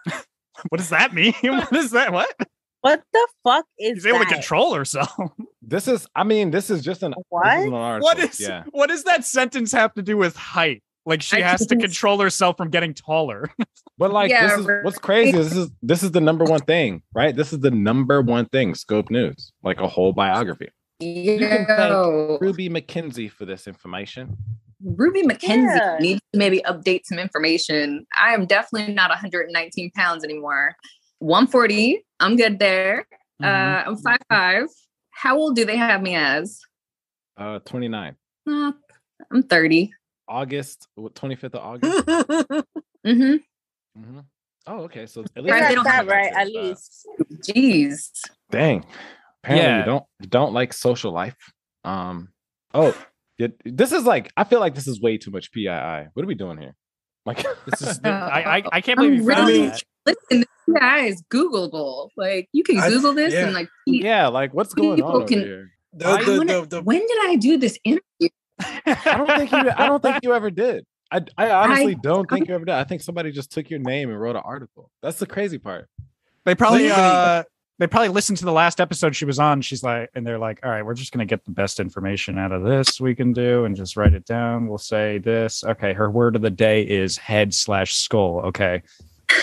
[0.69, 1.35] What does that mean?
[1.43, 2.13] what is that?
[2.13, 2.33] What?
[2.83, 5.11] what the fuck is She's able to control herself.
[5.65, 7.57] This is, I mean, this is just an, this is What?
[7.57, 8.01] an.
[8.01, 8.65] What is yeah.
[8.73, 10.83] what does that sentence have to do with height?
[11.07, 13.49] Like she I has to control herself from getting taller.
[13.97, 14.85] But like Yeah, this is right.
[14.85, 15.33] what's crazy.
[15.33, 17.35] This is this is the number one thing, right?
[17.35, 18.75] This is the number one thing.
[18.75, 20.69] Scope News, like a whole biography.
[21.01, 24.37] You can thank Ruby McKenzie for this information.
[24.85, 25.97] Ruby McKenzie Yeah.
[26.01, 28.07] needs to maybe update some information.
[28.19, 30.75] I am definitely not 119 pounds anymore.
[31.21, 33.07] 140, I'm good there.
[33.41, 33.47] Mhm.
[33.47, 34.67] Uh, I'm five five.
[35.11, 36.61] How old do they have me as?
[37.37, 38.17] Uh, 29.
[38.49, 38.73] Uh,
[39.31, 39.93] I'm 30.
[40.29, 42.07] August, 25th of August.
[43.05, 44.01] Mm-hmm.
[44.01, 44.19] Mm-hmm.
[44.69, 45.07] Oh, okay.
[45.07, 47.05] So at least Right, they don't that have right, uh, at least.
[47.43, 48.11] Jeez.
[48.49, 48.85] Dang.
[49.43, 49.79] Apparently Yeah.
[49.81, 51.35] you don't don't like social life.
[51.83, 52.29] Um.
[52.73, 52.97] Oh,
[53.43, 55.67] it- this is like I feel like this is way too much PII.
[56.15, 56.75] What are we doing here?
[57.27, 58.09] Like This is I,
[58.59, 59.83] I I can't believe you I'm found really- that.
[60.05, 62.09] Listen, this guy is Googleable.
[62.17, 63.45] Like you can I- Google this yeah.
[63.45, 65.71] and like yeah, like what's going People on over can- here?
[65.93, 68.29] The, the, wanna- the, the, when did I do this interview?
[68.61, 70.85] I don't think you I don't think you ever did.
[71.11, 72.75] I, I honestly I- don't think you ever did.
[72.75, 74.91] I think somebody just took your name and wrote an article.
[75.03, 75.89] That's the crazy part.
[76.45, 77.45] They probably uh
[77.79, 79.61] they probably listened to the last episode she was on.
[79.61, 82.53] She's like, and they're like, all right, we're just gonna get the best information out
[82.53, 84.69] of this we can do and just write it down.
[84.69, 85.65] We'll say this.
[85.65, 88.41] Okay, her word of the day is head slash skull.
[88.47, 88.83] Okay.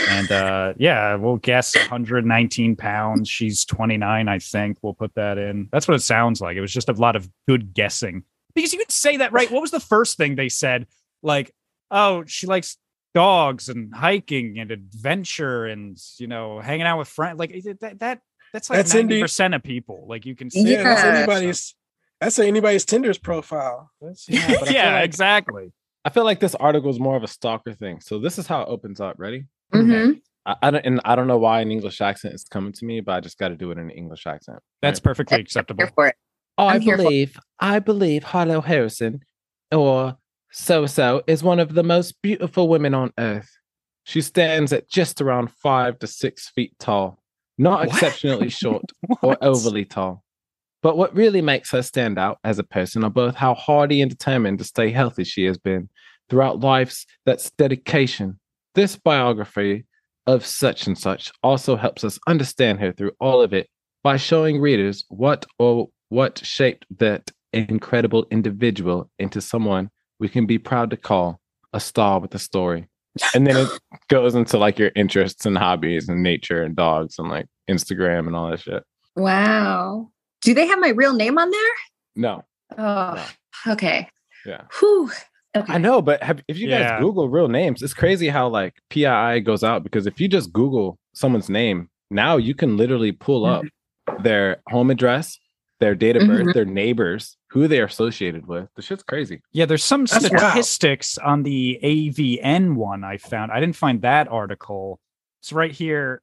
[0.10, 3.28] And uh yeah, we'll guess 119 pounds.
[3.28, 4.78] She's 29, I think.
[4.82, 5.68] We'll put that in.
[5.72, 6.56] That's what it sounds like.
[6.56, 8.24] It was just a lot of good guessing.
[8.54, 9.50] Because you could say that, right?
[9.50, 10.88] What was the first thing they said?
[11.22, 11.54] Like,
[11.92, 12.78] oh, she likes
[13.16, 17.52] dogs and hiking and adventure and you know hanging out with friends like
[17.82, 18.20] that that
[18.54, 21.18] that's like That's ninety percent of people like you can see yeah, that's Yeah.
[21.18, 21.76] anybody's.
[22.22, 23.90] That's anybody's Tinder's profile.
[24.02, 25.72] That's, Yeah, but I feel yeah like- exactly
[26.06, 28.00] I feel like this article is more of a stalker thing.
[28.02, 29.16] So this is how it opens up.
[29.18, 29.46] Ready?
[29.74, 30.14] Mm-hmm.
[30.46, 33.00] I, I don't and I don't know why an English accent is coming to me,
[33.02, 34.60] but I just got to do it in an English accent.
[34.82, 35.04] that's right?
[35.04, 36.16] perfectly acceptable Here for it.
[36.58, 39.22] I I'm for- believe I believe Harlow Harrison
[39.72, 40.18] or
[40.52, 43.50] so so is one of the most beautiful women on earth.
[44.04, 47.22] She stands at just around five to six feet tall,
[47.58, 47.90] not What?
[47.90, 48.84] exceptionally short
[49.22, 50.24] or overly tall.
[50.82, 54.10] But what really makes her stand out as a person are both how hardy and
[54.10, 55.90] determined to stay healthy she has been
[56.30, 58.40] throughout life's that's dedication.
[58.76, 59.86] This biography
[60.26, 63.68] of such and such also helps us understand her through all of it
[64.04, 69.90] by showing readers what or what shaped that incredible individual into someone
[70.20, 71.40] we can be proud to call
[71.74, 72.88] a star with a story.
[73.34, 73.68] And then it
[74.10, 78.36] goes into like your interests and hobbies and nature and dogs and like Instagram and
[78.36, 78.84] all that shit.
[79.16, 80.10] Wow.
[80.42, 81.72] Do they have my real name on there?
[82.16, 82.46] No.
[82.78, 83.30] Oh,
[83.68, 84.08] okay.
[84.46, 84.62] Yeah.
[84.80, 85.12] Whew.
[85.58, 85.74] Okay.
[85.74, 87.00] I know, but have, if you guys Yeah.
[87.00, 90.98] Google real names, it's crazy how like PII goes out because if you just Google
[91.14, 93.64] someone's name, now you can literally pull up
[94.22, 95.40] their home address,
[95.80, 96.54] their date of birth, Mhm.
[96.54, 98.70] their neighbors, who they are associated with.
[98.76, 99.42] The shit's crazy.
[99.52, 100.40] Yeah, there's some That's wild.
[100.52, 103.52] statistics on the AVN one I found.
[103.52, 105.00] I didn't find that article.
[105.42, 106.22] It's right here.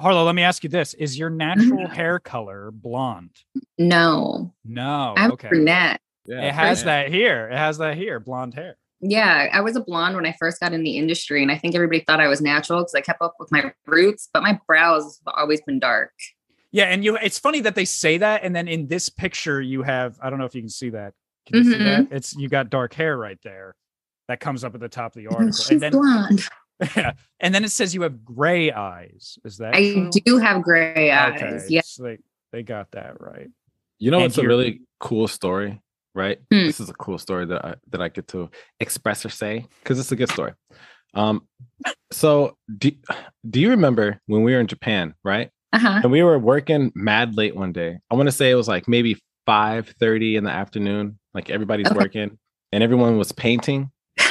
[0.00, 0.94] Harlow, let me ask you this.
[0.94, 1.90] Is your natural Mhm.
[1.92, 3.30] hair color blonde?
[3.78, 5.14] No, No.
[5.16, 5.48] I'm okay.
[5.48, 6.00] brunette.
[6.24, 7.04] Yeah, It has man.
[7.06, 7.48] that here.
[7.48, 8.76] It has that here, blonde hair.
[9.00, 11.74] Yeah, I was a blonde when I first got in the industry, and I think
[11.74, 15.20] everybody thought I was natural because I kept up with my roots, but my brows
[15.26, 16.12] have always been dark.
[16.72, 19.82] Yeah, and you it's funny that they say that and then in this picture you
[19.82, 21.14] have I don't know if you can see that.
[21.46, 22.00] Can you see that?
[22.04, 22.14] Mm-hmm.
[22.14, 23.74] It's you got dark hair right there.
[24.28, 25.52] That comes up at the top of the And article.
[25.64, 26.44] She's And then blonde.
[26.96, 29.38] yeah, and then it says you have gray eyes.
[29.44, 30.10] Is that I true?
[30.24, 31.40] do have gray eyes.
[31.42, 31.80] Okay, Yeah.
[31.84, 32.18] so they
[32.52, 33.48] they got that right.
[33.98, 35.80] You know And what's a really cool story,
[36.14, 36.38] right?
[36.52, 36.66] Hmm.
[36.66, 39.98] This is a cool story that I that I get to express or say because
[39.98, 40.52] it's a good story.
[41.14, 41.48] Um,
[42.12, 42.90] so do,
[43.48, 45.50] do you remember when we were in Japan, right?
[45.72, 46.00] Uh-huh.
[46.02, 47.98] And we were working mad late one day.
[48.10, 49.16] I want to say it was like maybe
[49.46, 51.18] 5 30 in the afternoon.
[51.34, 51.96] Like everybody's Okay.
[51.98, 52.38] working
[52.72, 53.90] and everyone was painting.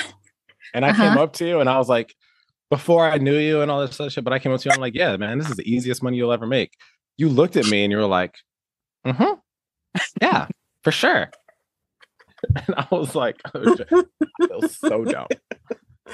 [0.74, 1.24] And I came Uh-huh.
[1.24, 2.14] up to you and I was like,
[2.70, 4.74] before I knew you and all this other shit, but I came up to you,
[4.76, 6.74] I'm like, yeah, man, this is the easiest money you'll ever make.
[7.18, 8.36] You looked at me and you were like,
[9.06, 9.34] mm-hmm.
[10.22, 10.48] Yeah,
[10.84, 11.30] for sure.
[12.68, 13.76] And I was like, oh.
[14.42, 15.28] I feel so dumb.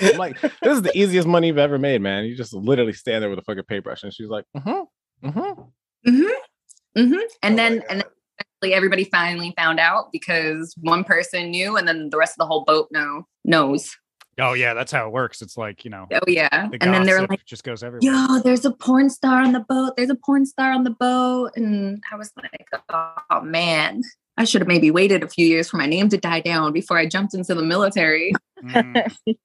[0.02, 2.24] I'm like, this is the easiest money you've ever made, man.
[2.26, 4.04] You just literally stand there with a fucking paintbrush.
[4.04, 4.84] And she's like, mm-hmm,
[5.24, 6.10] mm-hmm.
[6.10, 7.02] Mm-hmm.
[7.02, 7.22] Mm-hmm.
[7.42, 8.08] And Oh then and then
[8.40, 12.46] eventually everybody finally found out because one person knew and then the rest of the
[12.46, 13.96] whole boat know knows.
[14.40, 15.42] Oh yeah, that's how it works.
[15.42, 16.68] It's like, you know, Oh yeah.
[16.68, 18.12] the and then they're like, just goes everywhere.
[18.12, 19.94] yo, there's a porn star on the boat.
[19.96, 21.52] There's a porn star on the boat.
[21.56, 24.02] And I was like, oh man,
[24.38, 26.98] I should have maybe waited a few years for my name to die down before
[26.98, 28.34] I jumped into the military.
[28.64, 29.16] Mm.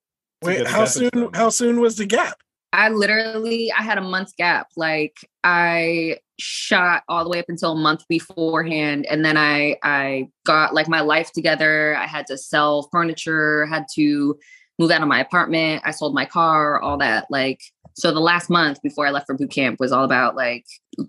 [0.43, 1.31] Wait, how soon?
[1.35, 2.39] How soon was the gap?
[2.73, 4.69] I literally I had a month's gap.
[4.77, 10.29] Like I shot all the way up until a month beforehand and then I I
[10.45, 11.97] got like my life together.
[11.97, 14.39] I had to sell furniture, had to
[14.79, 15.83] move out of my apartment.
[15.85, 17.27] I sold my car, all that.
[17.31, 17.61] Like
[17.95, 20.67] so the last month before I left for boot camp was all about like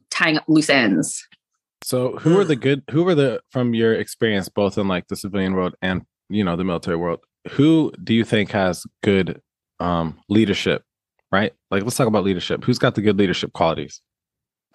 [0.09, 1.27] tying up loose ends.
[1.83, 5.15] So who are the good who were the from your experience both in like the
[5.15, 7.19] civilian world and you know the military world,
[7.51, 9.41] who do you think has good
[9.79, 10.83] um leadership?
[11.31, 11.53] Right?
[11.69, 12.63] Like let's talk about leadership.
[12.63, 14.01] Who's got the good leadership qualities?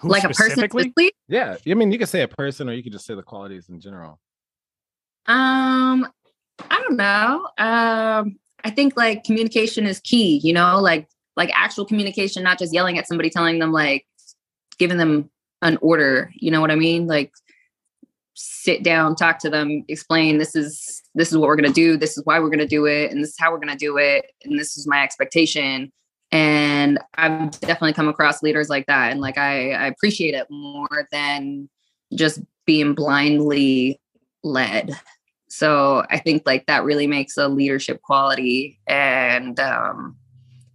[0.00, 0.82] Who like a person specifically?
[0.82, 1.12] specifically?
[1.28, 1.56] Yeah.
[1.66, 3.80] I mean you could say a person or you could just say the qualities in
[3.80, 4.20] general.
[5.26, 6.06] Um,
[6.70, 7.48] I don't know.
[7.58, 12.72] Um, I think like communication is key, you know, like like actual communication, not just
[12.72, 14.06] yelling at somebody, telling them like
[14.78, 15.30] giving them
[15.62, 17.06] an order, you know what I mean?
[17.06, 17.32] Like
[18.34, 22.16] sit down, talk to them, explain this is this is what we're gonna do, this
[22.16, 24.58] is why we're gonna do it, and this is how we're gonna do it, and
[24.58, 25.92] this is my expectation.
[26.34, 29.12] And I've definitely come across leaders like that.
[29.12, 31.68] And like I, I appreciate it more than
[32.12, 34.00] just being blindly
[34.42, 34.90] led.
[35.48, 40.16] So I think like that really makes a leadership quality and um,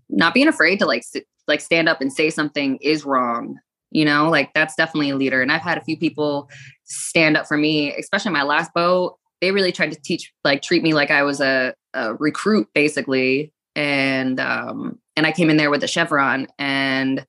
[0.08, 3.60] not being afraid to like sit, like stand up and say something is wrong.
[3.92, 5.42] You know, like that's definitely a leader.
[5.42, 6.50] And I've had a few people
[6.86, 9.18] stand up for me, especially my last boat.
[9.42, 13.52] They really tried to teach, like, treat me like I was a, a recruit, basically.
[13.80, 17.26] And um, and I came in there with a chevron, and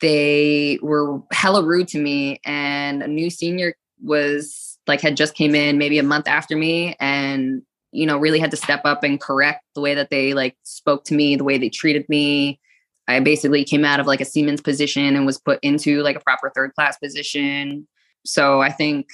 [0.00, 2.40] they were hella rude to me.
[2.46, 6.94] And a new senior was like had just came in maybe a month after me
[7.00, 7.62] and
[7.92, 11.04] you know really had to step up and correct the way that they like spoke
[11.04, 12.60] to me the way they treated me
[13.08, 16.20] i basically came out of like a seaman's position and was put into like a
[16.20, 17.86] proper third class position
[18.24, 19.08] so i think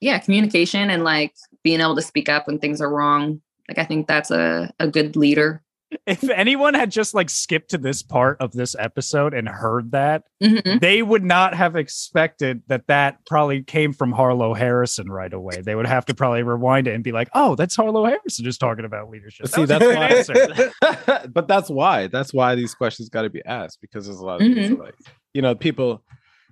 [0.00, 3.84] yeah communication and like being able to speak up when things are wrong like i
[3.84, 5.62] think that's a, a good leader
[6.06, 10.24] If anyone had just like skipped to this part of this episode and heard that,
[10.42, 10.80] Mhm.
[10.80, 15.60] they would not have expected that that probably came from Harlow Harrison right away.
[15.60, 18.60] They would have to probably rewind it and be like, "Oh, that's Harlow Harrison just
[18.60, 20.06] talking about leadership." That See, was that's why.
[20.08, 21.28] answer.
[21.32, 22.06] but that's why.
[22.08, 24.68] That's why these questions got to be asked because there's a lot of things Mhm.
[24.70, 24.94] that, like
[25.34, 26.02] you know people.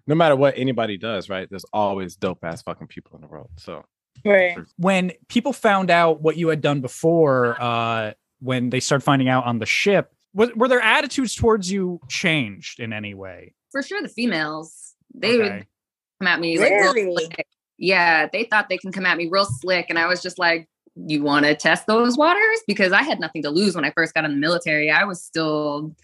[0.06, 1.48] No matter what anybody does, right?
[1.48, 3.50] There's always dope ass fucking people in the world.
[3.58, 3.84] So
[4.24, 4.58] Right.
[4.76, 9.44] when people found out what you had done before, uh, when they start finding out
[9.46, 13.54] on the ship, was, were their attitudes towards you changed in any way?
[13.72, 15.64] for sure the females they would
[16.18, 17.14] come at me like real Really?
[17.26, 17.46] slick.
[17.78, 20.68] yeah they thought they can come at me real slick and i was just like
[20.96, 24.12] you want to test those waters because i had nothing to lose when i first
[24.12, 25.94] got in the military i was still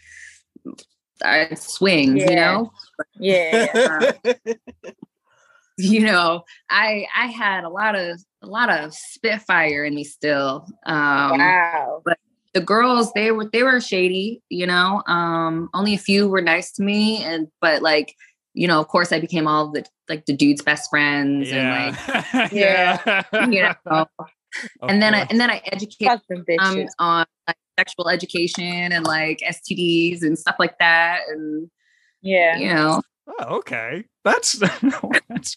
[1.24, 2.70] i swing you know
[3.18, 4.12] Yeah.
[5.78, 10.66] you know, I I had a lot of a lot of spitfire in me still.
[10.86, 12.02] Um wow.
[12.56, 15.02] The girls they were they were shady, you know.
[15.06, 18.14] Um only a few were nice to me and but like
[18.54, 22.52] you know, of course I became all the like the dude's best friends and like
[22.52, 23.22] yeah.
[23.50, 24.06] you know
[24.88, 29.40] and then I and then I educate them um, on like sexual education and like
[29.46, 31.68] STDs and stuff like that and
[32.22, 32.56] yeah.
[32.56, 34.04] you know Oh, okay.
[34.24, 34.52] That's
[35.28, 35.56] that's.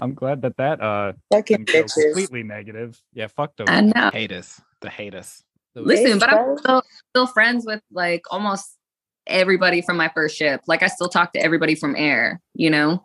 [0.00, 3.00] I'm glad that that uh Fucking didn't completely negative.
[3.12, 3.68] Yeah, fuck those.
[3.68, 4.60] I know Hate us.
[4.80, 5.44] The hate us.
[5.74, 8.76] Those- listen but I'm still, still friends with like almost
[9.26, 13.02] everybody from my first ship like I still talk to everybody from air you know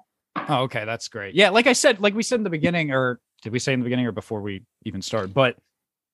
[0.50, 1.34] Oh, okay, that's great.
[1.34, 3.80] Yeah, like I said, like we said in the beginning, or did we say in
[3.80, 5.34] the beginning or before we even started?
[5.34, 5.58] But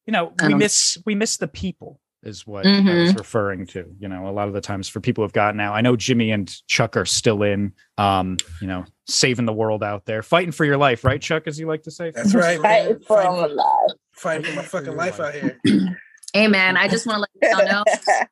[0.08, 3.18] you know, we don't- miss we miss the people is what I was Mhm.
[3.18, 3.86] referring to.
[4.00, 5.74] You know, a lot of the times for people who've gotten out.
[5.74, 10.06] I know Jimmy and Chuck are still in um, you know, saving the world out
[10.06, 12.12] there, fighting for your life, right, Chuck, as you like to say?
[12.12, 12.82] That's right, man.
[12.86, 13.92] Fighting for Fighting our for, life.
[14.14, 15.60] fighting for my fucking life out here.
[16.34, 17.84] hey man I just want to let y'all know,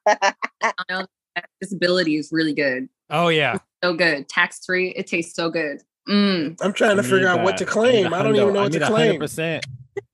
[0.64, 3.58] y'all know that disability is really good Oh yeah.
[3.84, 6.58] so good tax free it tastes so good mm.
[6.62, 7.68] I'm trying to figure need out what that.
[7.72, 8.14] to I need claim.
[8.14, 9.20] a I don't even know what I to claim.
[9.22, 9.62] 100%.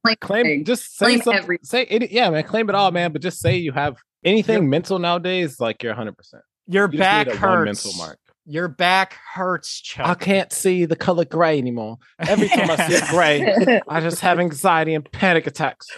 [0.03, 1.43] Claim Claim just say Claim something.
[1.43, 2.11] every- Say it.
[2.11, 2.43] Yeah, man.
[2.43, 3.11] Claim it all, man.
[3.11, 5.59] But just say you have anything mental nowadays.
[5.59, 6.17] Like you're 100.
[6.17, 7.85] percent Your You back need one hurts.
[7.85, 8.17] mental mark.
[8.45, 10.07] Your back hurts, Chuck.
[10.07, 11.97] I can't see the color gray anymore.
[12.19, 15.87] Every time I see gray, I just have anxiety and panic attacks.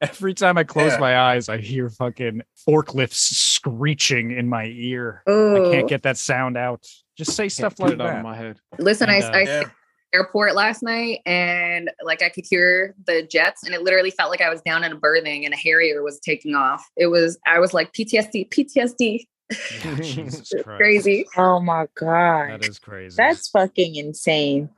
[0.00, 1.00] Every time I close Yeah.
[1.00, 5.22] my eyes, I hear fucking forklifts screeching in my ear.
[5.26, 6.86] I can't get that sound out.
[7.16, 8.22] Just say stuff like get it out of that.
[8.22, 8.60] my head.
[8.78, 9.62] listen And, I, uh, I Yeah.
[10.14, 14.40] airport last night and like I could hear the jets and it literally felt like
[14.40, 16.88] I was down in a berthing and a Harrier was taking off.
[16.96, 19.26] It was I was like PTSD, PTSD.
[19.84, 20.64] Yeah, Jesus Christ.
[20.78, 21.26] crazy.
[21.36, 22.50] oh my god.
[22.50, 23.16] That is crazy.
[23.16, 24.70] That's fucking insane.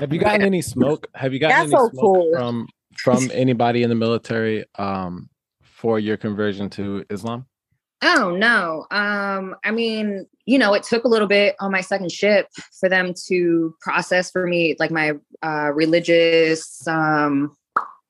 [0.00, 1.06] Have you gotten any smoke?
[1.14, 2.32] Have you gotten That's any so smoke cool.
[2.32, 2.66] from
[2.98, 5.28] from anybody in the military um
[5.62, 7.46] for your conversion to Islam?
[8.02, 8.86] Oh no.
[8.90, 12.88] Um, I mean, you know, it took a little bit on my second ship for
[12.88, 17.56] them to process for me like my uh religious um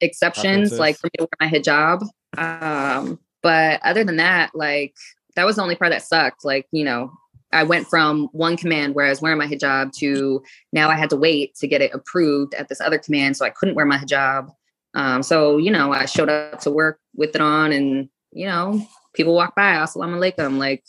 [0.00, 2.02] exceptions, like for me to wear my hijab.
[2.38, 4.94] Um, but other than that, like
[5.36, 6.44] that was the only part that sucked.
[6.44, 7.12] Like, you know,
[7.52, 11.10] I went from one command where I was wearing my hijab to now I had
[11.10, 13.98] to wait to get it approved at this other command, so I couldn't wear my
[13.98, 14.50] hijab.
[14.94, 18.80] Um, so you know, I showed up to work with it on, and you know,
[19.14, 20.84] people walk by, assalamu alaikum, like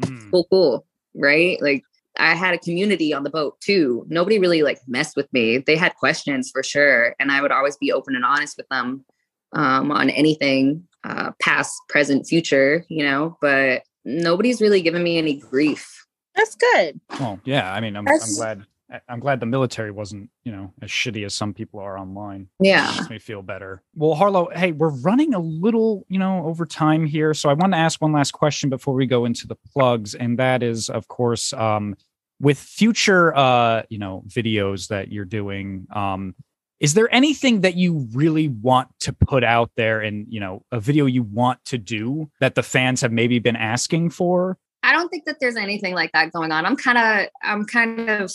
[0.00, 0.30] Mm.
[0.30, 1.60] cool, cool, right?
[1.60, 1.82] Like
[2.18, 4.04] I had a community on the boat too.
[4.08, 5.58] Nobody really like messed with me.
[5.58, 9.04] They had questions for sure, and I would always be open and honest with them
[9.52, 13.36] um, on anything, uh, past, present, future, you know.
[13.40, 16.06] But nobody's really given me any grief.
[16.34, 17.00] That's good.
[17.18, 17.72] Well, yeah.
[17.72, 18.64] I mean, I'm, I'm glad.
[19.08, 22.48] I'm glad the military wasn't, you know, as shitty as some people are online.
[22.60, 22.92] Yeah.
[22.96, 23.82] makes me feel better.
[23.94, 27.72] Well, Harlow, hey, we're running a little, you know, over time here, so I want
[27.72, 31.08] to ask one last question before we go into the plugs, and that is, of
[31.08, 31.96] course, um,
[32.40, 35.86] with future, uh, you know, videos that you're doing.
[35.94, 36.34] Um,
[36.80, 40.80] is there anything that you really want to put out there, and you know, a
[40.80, 44.58] video you want to do that the fans have maybe been asking for?
[44.82, 46.64] I don't think that there's anything like that going on.
[46.64, 48.30] I'm kind of, I'm kind of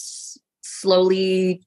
[0.66, 1.62] slowly,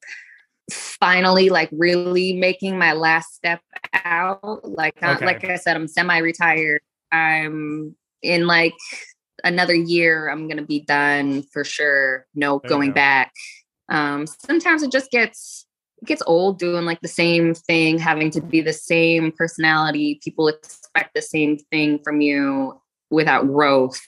[0.72, 3.61] finally, like really making my last step
[4.05, 4.68] out.
[4.68, 6.80] Like, I- like I said, I'm semi-retired.
[7.12, 8.74] I'm in like
[9.44, 10.28] another year.
[10.28, 12.26] I'm gonna be done for sure.
[12.34, 12.94] No There going go.
[12.94, 13.32] back.
[13.88, 15.64] Um, sometimes it just gets
[16.03, 20.20] it gets old doing like the same thing, having to be the same personality.
[20.22, 22.80] People expect the same thing from you
[23.11, 24.01] without growth.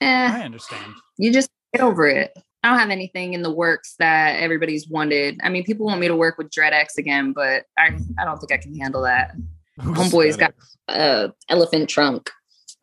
[0.00, 0.94] Eh, I understand.
[1.18, 2.32] you just get over it.
[2.62, 5.40] I don't have anything in the works that everybody's wanted.
[5.42, 8.52] I mean, people want me to work with DreadX again, but I, I don't think
[8.52, 9.34] I can handle that.
[9.80, 10.54] Homeboy's got
[10.88, 12.30] uh elephant trunk.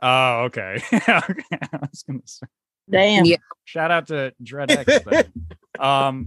[0.02, 0.82] Oh, okay.
[0.94, 1.04] okay.
[1.52, 2.48] I was gonna say.
[2.90, 3.26] Damn.
[3.26, 3.38] Yeah.
[3.66, 5.04] Shout out to DreadX.
[5.10, 5.32] then.
[5.80, 6.26] um,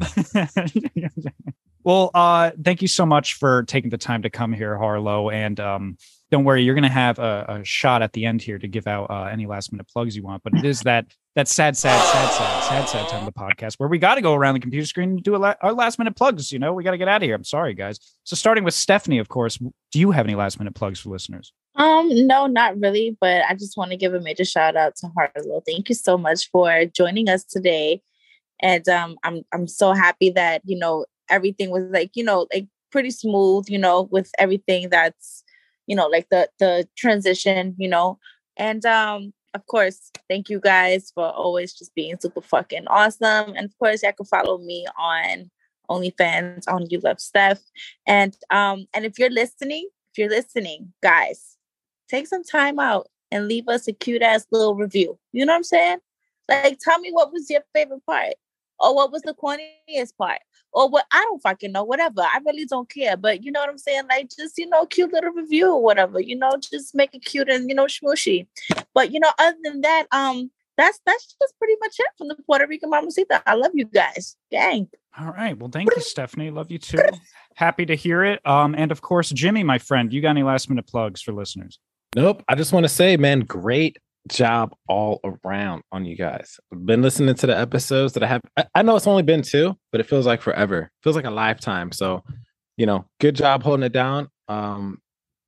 [1.82, 5.30] well, uh, thank you so much for taking the time to come here, Harlow.
[5.30, 5.96] And um,
[6.31, 8.87] don't worry, you're going to have a, a shot at the end here to give
[8.87, 10.43] out uh, any last minute plugs you want.
[10.43, 11.07] But it is that
[11.37, 14.20] that sad, sad, sad, sad, sad, sad time of the podcast where we got to
[14.20, 16.51] go around the computer screen and do a la- our last minute plugs.
[16.51, 17.35] You know, we got to get out of here.
[17.35, 17.99] I'm sorry, guys.
[18.24, 19.57] So starting with Stephanie, of course.
[19.57, 21.53] Do you have any last minute plugs for listeners?
[21.76, 25.09] Um, no, not really, but I just want to give a major shout out to
[25.16, 25.62] Harlow.
[25.66, 28.03] Thank you so much for joining us today.
[28.62, 32.66] And um I'm I'm so happy that, you know, everything was like, you know, like
[32.91, 35.45] pretty smooth, you know, with everything that's,
[35.91, 38.18] you know, like the the transition, you know.
[38.57, 43.55] And um of course, thank you guys for always just being super fucking awesome.
[43.57, 45.51] And of course, y'all can follow me on
[45.91, 47.61] OnlyFans on You Love Steph.
[48.07, 51.57] And um, and if you're listening, if you're listening, guys,
[52.09, 55.18] take some time out and leave us a cute ass little review.
[55.32, 55.99] You know what I'm saying?
[56.49, 58.34] Like, tell me what was your favorite part,
[58.81, 60.41] or what was the corniest part,
[60.72, 61.85] or what I don't fucking know.
[61.85, 63.16] Whatever, I really don't care.
[63.16, 64.05] But you know what I'm saying?
[64.09, 66.20] Like, just you know, cute little review or whatever.
[66.20, 68.47] You know, just make it cute and you know, smooshy.
[68.95, 72.37] But you know, other than that, um, that's that's just pretty much it from the
[72.47, 73.43] Puerto Rican Mamacita.
[73.47, 74.37] I love you guys.
[74.51, 74.89] Gang.
[75.18, 75.59] All right.
[75.59, 76.51] Well, thank you, Stephanie.
[76.51, 77.03] Love you too.
[77.55, 78.45] Happy to hear it.
[78.47, 81.78] Um, and of course, Jimmy, my friend, you got any last minute plugs for listeners?
[82.14, 82.43] Nope.
[82.49, 83.99] I just want to say, man, great
[84.29, 86.59] job all around on you guys.
[86.73, 88.41] I've been listening to the episodes that I have.
[88.57, 90.91] I, I know it's only been two, but it feels like forever.
[91.03, 91.93] feels like a lifetime.
[91.93, 92.23] So,
[92.77, 94.29] you know, good job holding it down.
[94.49, 94.99] Um,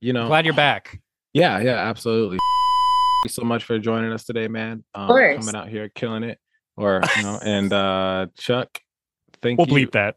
[0.01, 1.01] you know, Glad you're back.
[1.33, 2.39] yeah, yeah, absolutely.
[2.39, 4.85] Thank you so much for joining us today, man.
[4.95, 5.39] Um, course.
[5.47, 6.39] coming out here, killing it.
[6.77, 8.81] Or you know, and uh Chuck,
[9.43, 9.87] thank We'll you.
[9.87, 10.17] bleep that.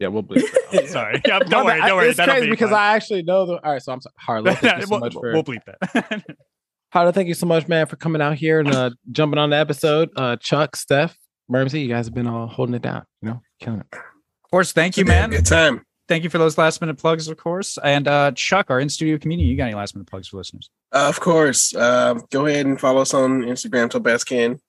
[0.00, 0.42] Yeah, we'll bleep.
[0.72, 0.88] That.
[0.90, 1.22] Sorry.
[1.24, 1.80] Yeah, don't worry.
[1.80, 2.08] Don't worry.
[2.08, 2.80] It's That'll crazy be because fine.
[2.80, 3.64] I actually know the.
[3.64, 4.54] All right, so I'm sorry, Harlow.
[4.54, 6.24] Thank you so we'll, much for we'll bleep that.
[6.94, 7.10] Harlow.
[7.10, 10.10] Thank you so much, man, for coming out here and uh, jumping on the episode.
[10.14, 11.18] Uh, Chuck, Steph,
[11.50, 13.04] Mermsy, you guys have been all holding it down.
[13.20, 13.86] You know, killing it.
[13.92, 15.30] of course, thank you, It's a man.
[15.30, 15.84] Good time.
[16.06, 17.78] Thank you for those last minute plugs, of course.
[17.82, 20.70] And uh, Chuck, our in studio community, you got any last minute plugs for listeners?
[20.92, 21.74] Uh, of course.
[21.74, 24.60] Uh, go ahead and follow us on Instagram so best can.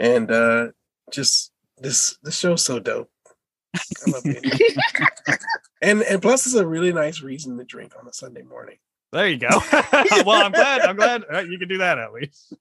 [0.00, 0.68] And uh,
[1.12, 3.08] just this this show's so dope.
[3.76, 5.38] I love it.
[5.80, 8.78] and and plus it's a really nice reason to drink on a Sunday morning.
[9.12, 9.48] There you go.
[10.26, 10.80] well, I'm glad.
[10.82, 12.54] I'm glad uh, you can do that at least.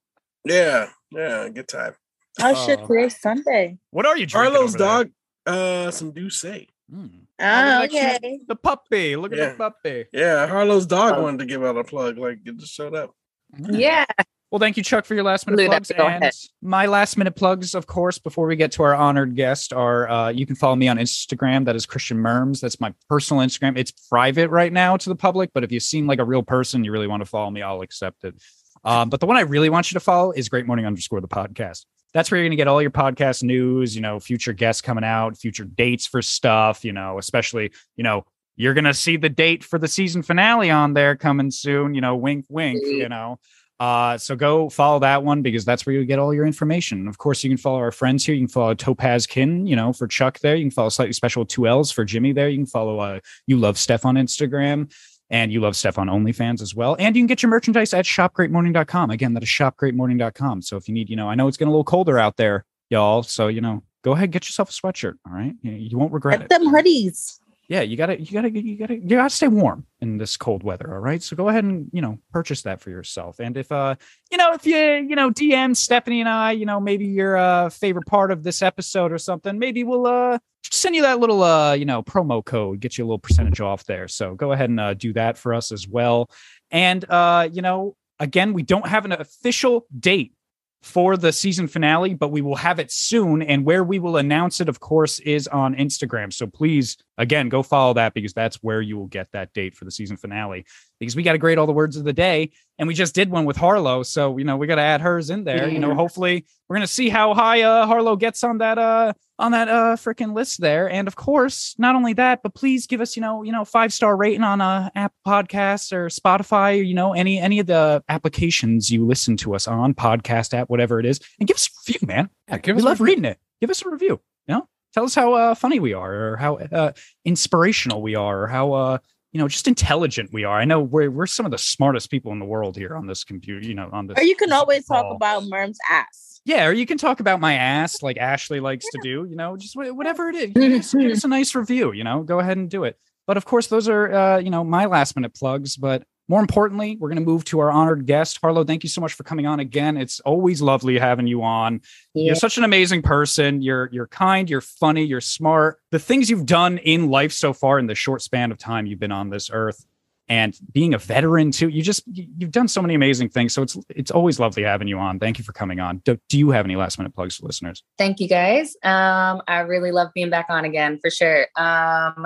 [0.43, 1.93] Yeah, yeah, good time.
[2.41, 3.77] Oh should today's Sunday.
[3.91, 4.53] What are you drinking?
[4.53, 5.09] Carlos dog,
[5.45, 6.43] uh some Douce.
[6.43, 6.67] Mm.
[6.91, 8.39] Oh, look at that okay.
[8.47, 9.15] The puppy.
[9.15, 10.05] Look at the puppy.
[10.11, 11.23] Yeah, Harlow's dog Oh.
[11.23, 12.17] wanted to give out a plug.
[12.17, 13.11] Like it just showed up.
[13.57, 14.05] Yeah.
[14.51, 15.91] Well, thank you, Chuck, for your last minute plugs.
[15.91, 16.33] And head.
[16.61, 20.27] my last minute plugs, of course, before we get to our honored guest, are uh,
[20.27, 21.63] you can follow me on Instagram.
[21.63, 22.59] That is Christian Merms.
[22.59, 23.77] That's my personal Instagram.
[23.77, 26.83] It's private right now to the public, but if you seem like a real person,
[26.83, 28.35] you really want to follow me, I'll accept it.
[28.83, 31.29] Um, but the one I really want you to follow is Great Morning underscore the
[31.29, 31.85] podcast.
[32.13, 35.05] That's where you're going to get all your podcast news, you know, future guests coming
[35.05, 38.25] out, future dates for stuff, you know, especially, you know,
[38.57, 42.01] you're going to see the date for the season finale on there coming soon, you
[42.01, 43.39] know, wink, wink, you know.
[43.81, 47.07] Uh, so go follow that one because that's where you get all your information.
[47.07, 48.35] Of course, you can follow our friends here.
[48.35, 50.55] You can follow Topaz Kin, you know, for Chuck there.
[50.55, 52.47] You can follow Slightly Special two L's for Jimmy there.
[52.47, 54.93] You can follow uh, You Love Steph on Instagram
[55.31, 56.95] and You Love Steph on OnlyFans as well.
[56.99, 59.09] And you can get your merchandise at shopgreatmorning.com.
[59.09, 60.61] Again, that is shopgreatmorning.com.
[60.61, 62.65] So if you need, you know, I know it's getting a little colder out there,
[62.91, 63.23] y'all.
[63.23, 65.15] So, you know, go ahead, get yourself a sweatshirt.
[65.25, 65.55] All right.
[65.63, 66.49] You, won't regret it.
[66.49, 67.39] Get it them hoodies.
[67.71, 70.93] Yeah, you gotta, you gotta, you gotta, you gotta stay warm in this cold weather.
[70.93, 71.23] All right.
[71.23, 73.39] So go ahead and, you know, purchase that for yourself.
[73.39, 73.95] And if, uh,
[74.29, 77.69] you know, if you, you know, DM Stephanie and I, you know, maybe your, uh,
[77.69, 81.71] favorite part of this episode or something, maybe we'll, uh, send you that little, uh,
[81.71, 84.09] you know, promo code, get you a little percentage off there.
[84.09, 86.29] So go ahead and, uh, do that for us as well.
[86.71, 90.33] And, uh, you know, again, we don't have an official date
[90.81, 93.41] for the season finale, but we will have it soon.
[93.41, 96.33] And where we will announce it, of course, is on Instagram.
[96.33, 99.85] So please, again, go follow that because that's where you will get that date for
[99.85, 100.65] the season finale.
[101.01, 103.31] Because we got to grade all the words of the day, and we just did
[103.31, 105.67] one with Harlow, so you know we got to add hers in there.
[105.67, 109.51] You know, hopefully we're gonna see how high uh, Harlow gets on that uh on
[109.51, 110.87] that uh freaking list there.
[110.87, 113.91] And of course, not only that, but please give us you know you know five
[113.91, 118.03] star rating on uh Apple Podcasts or Spotify or you know any any of the
[118.07, 121.71] applications you listen to us on podcast app whatever it is, and give us a
[121.87, 122.29] review, man.
[122.47, 123.39] Yeah, give we us a love reading it.
[123.59, 124.21] Give us a review.
[124.45, 126.91] You know, tell us how uh, funny we are, or how uh,
[127.25, 128.97] inspirational we are, or how uh,
[129.31, 130.59] you know just intelligent we are.
[130.59, 133.23] I know we're we're some of the smartest people in the world here on this
[133.23, 133.65] computer.
[133.65, 134.17] You know, on this.
[134.17, 136.41] Or you can always talk about Merm's ass.
[136.43, 139.25] Yeah, or you can talk about my ass like Ashley likes to do.
[139.29, 140.51] You know, just whatever it is.
[140.53, 141.91] Give us, give us a nice review.
[141.91, 142.97] You know, go ahead and do it.
[143.27, 145.77] But of course, those are uh, you know my last minute plugs.
[145.77, 148.63] But more importantly, we're going to move to our honored guest, Harlow.
[148.63, 149.97] Thank you so much for coming on again.
[149.97, 151.81] It's always lovely having you on.
[152.13, 152.27] Yeah.
[152.27, 153.61] You're such an amazing person.
[153.61, 155.79] You're you're kind, you're funny, you're smart.
[155.91, 158.97] The things you've done in life so far in the short span of time you've
[158.99, 159.85] been on this earth
[160.29, 161.67] and being a veteran too.
[161.67, 163.53] You just you- you've done so many amazing things.
[163.53, 165.19] So it's it's always lovely having you on.
[165.19, 165.97] Thank you for coming on.
[166.05, 167.83] Do, do you have any last minute plugs for listeners?
[167.97, 168.73] Thank you guys.
[168.83, 171.47] Um, I really love being back on again for sure.
[171.57, 172.25] Um,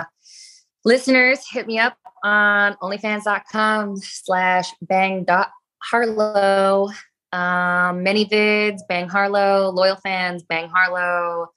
[0.84, 5.52] listeners, hit me up on onlyfans.com slash bang dot
[5.84, 6.90] harlow.
[7.32, 11.48] Um, ManyVids, bang harlow, LoyalFans, bang harlow,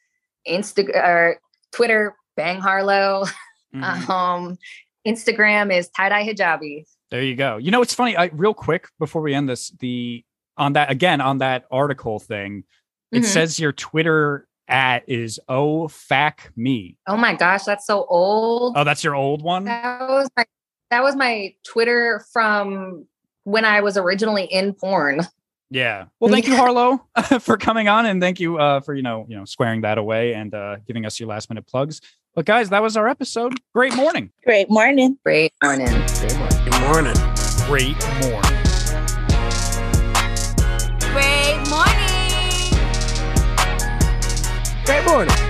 [0.46, 1.38] Insta or
[1.72, 3.24] Twitter, bang harlow.
[3.74, 4.08] Mhm.
[4.08, 4.58] Um,
[5.06, 6.84] Instagram is tie dye hijabi.
[7.10, 7.56] There you go.
[7.56, 8.16] You know, it's funny.
[8.16, 10.24] I real quick before we end this, the
[10.56, 12.64] on that again on that article thing,
[13.12, 13.24] it Mhm.
[13.26, 16.96] says your Twitter at is oh fac me.
[17.06, 18.74] Oh my gosh, that's so old.
[18.76, 19.64] Oh, that's your old one.
[19.64, 20.44] That was my
[20.90, 23.06] that was my Twitter from
[23.44, 25.20] when I was originally in porn.
[25.70, 26.06] Yeah.
[26.18, 27.04] Well, thank you, Harlow,
[27.40, 30.34] for coming on, and thank you uh, for you know you know squaring that away
[30.34, 32.00] and uh, giving us your last minute plugs.
[32.34, 33.54] But guys, that was our episode.
[33.74, 34.30] Great morning.
[34.44, 35.18] Great morning.
[35.24, 35.86] Great morning.
[35.86, 36.64] Great morning.
[36.64, 37.14] Good morning.
[37.66, 38.54] Great morning.
[41.12, 42.04] Great morning.
[44.84, 45.47] Great morning.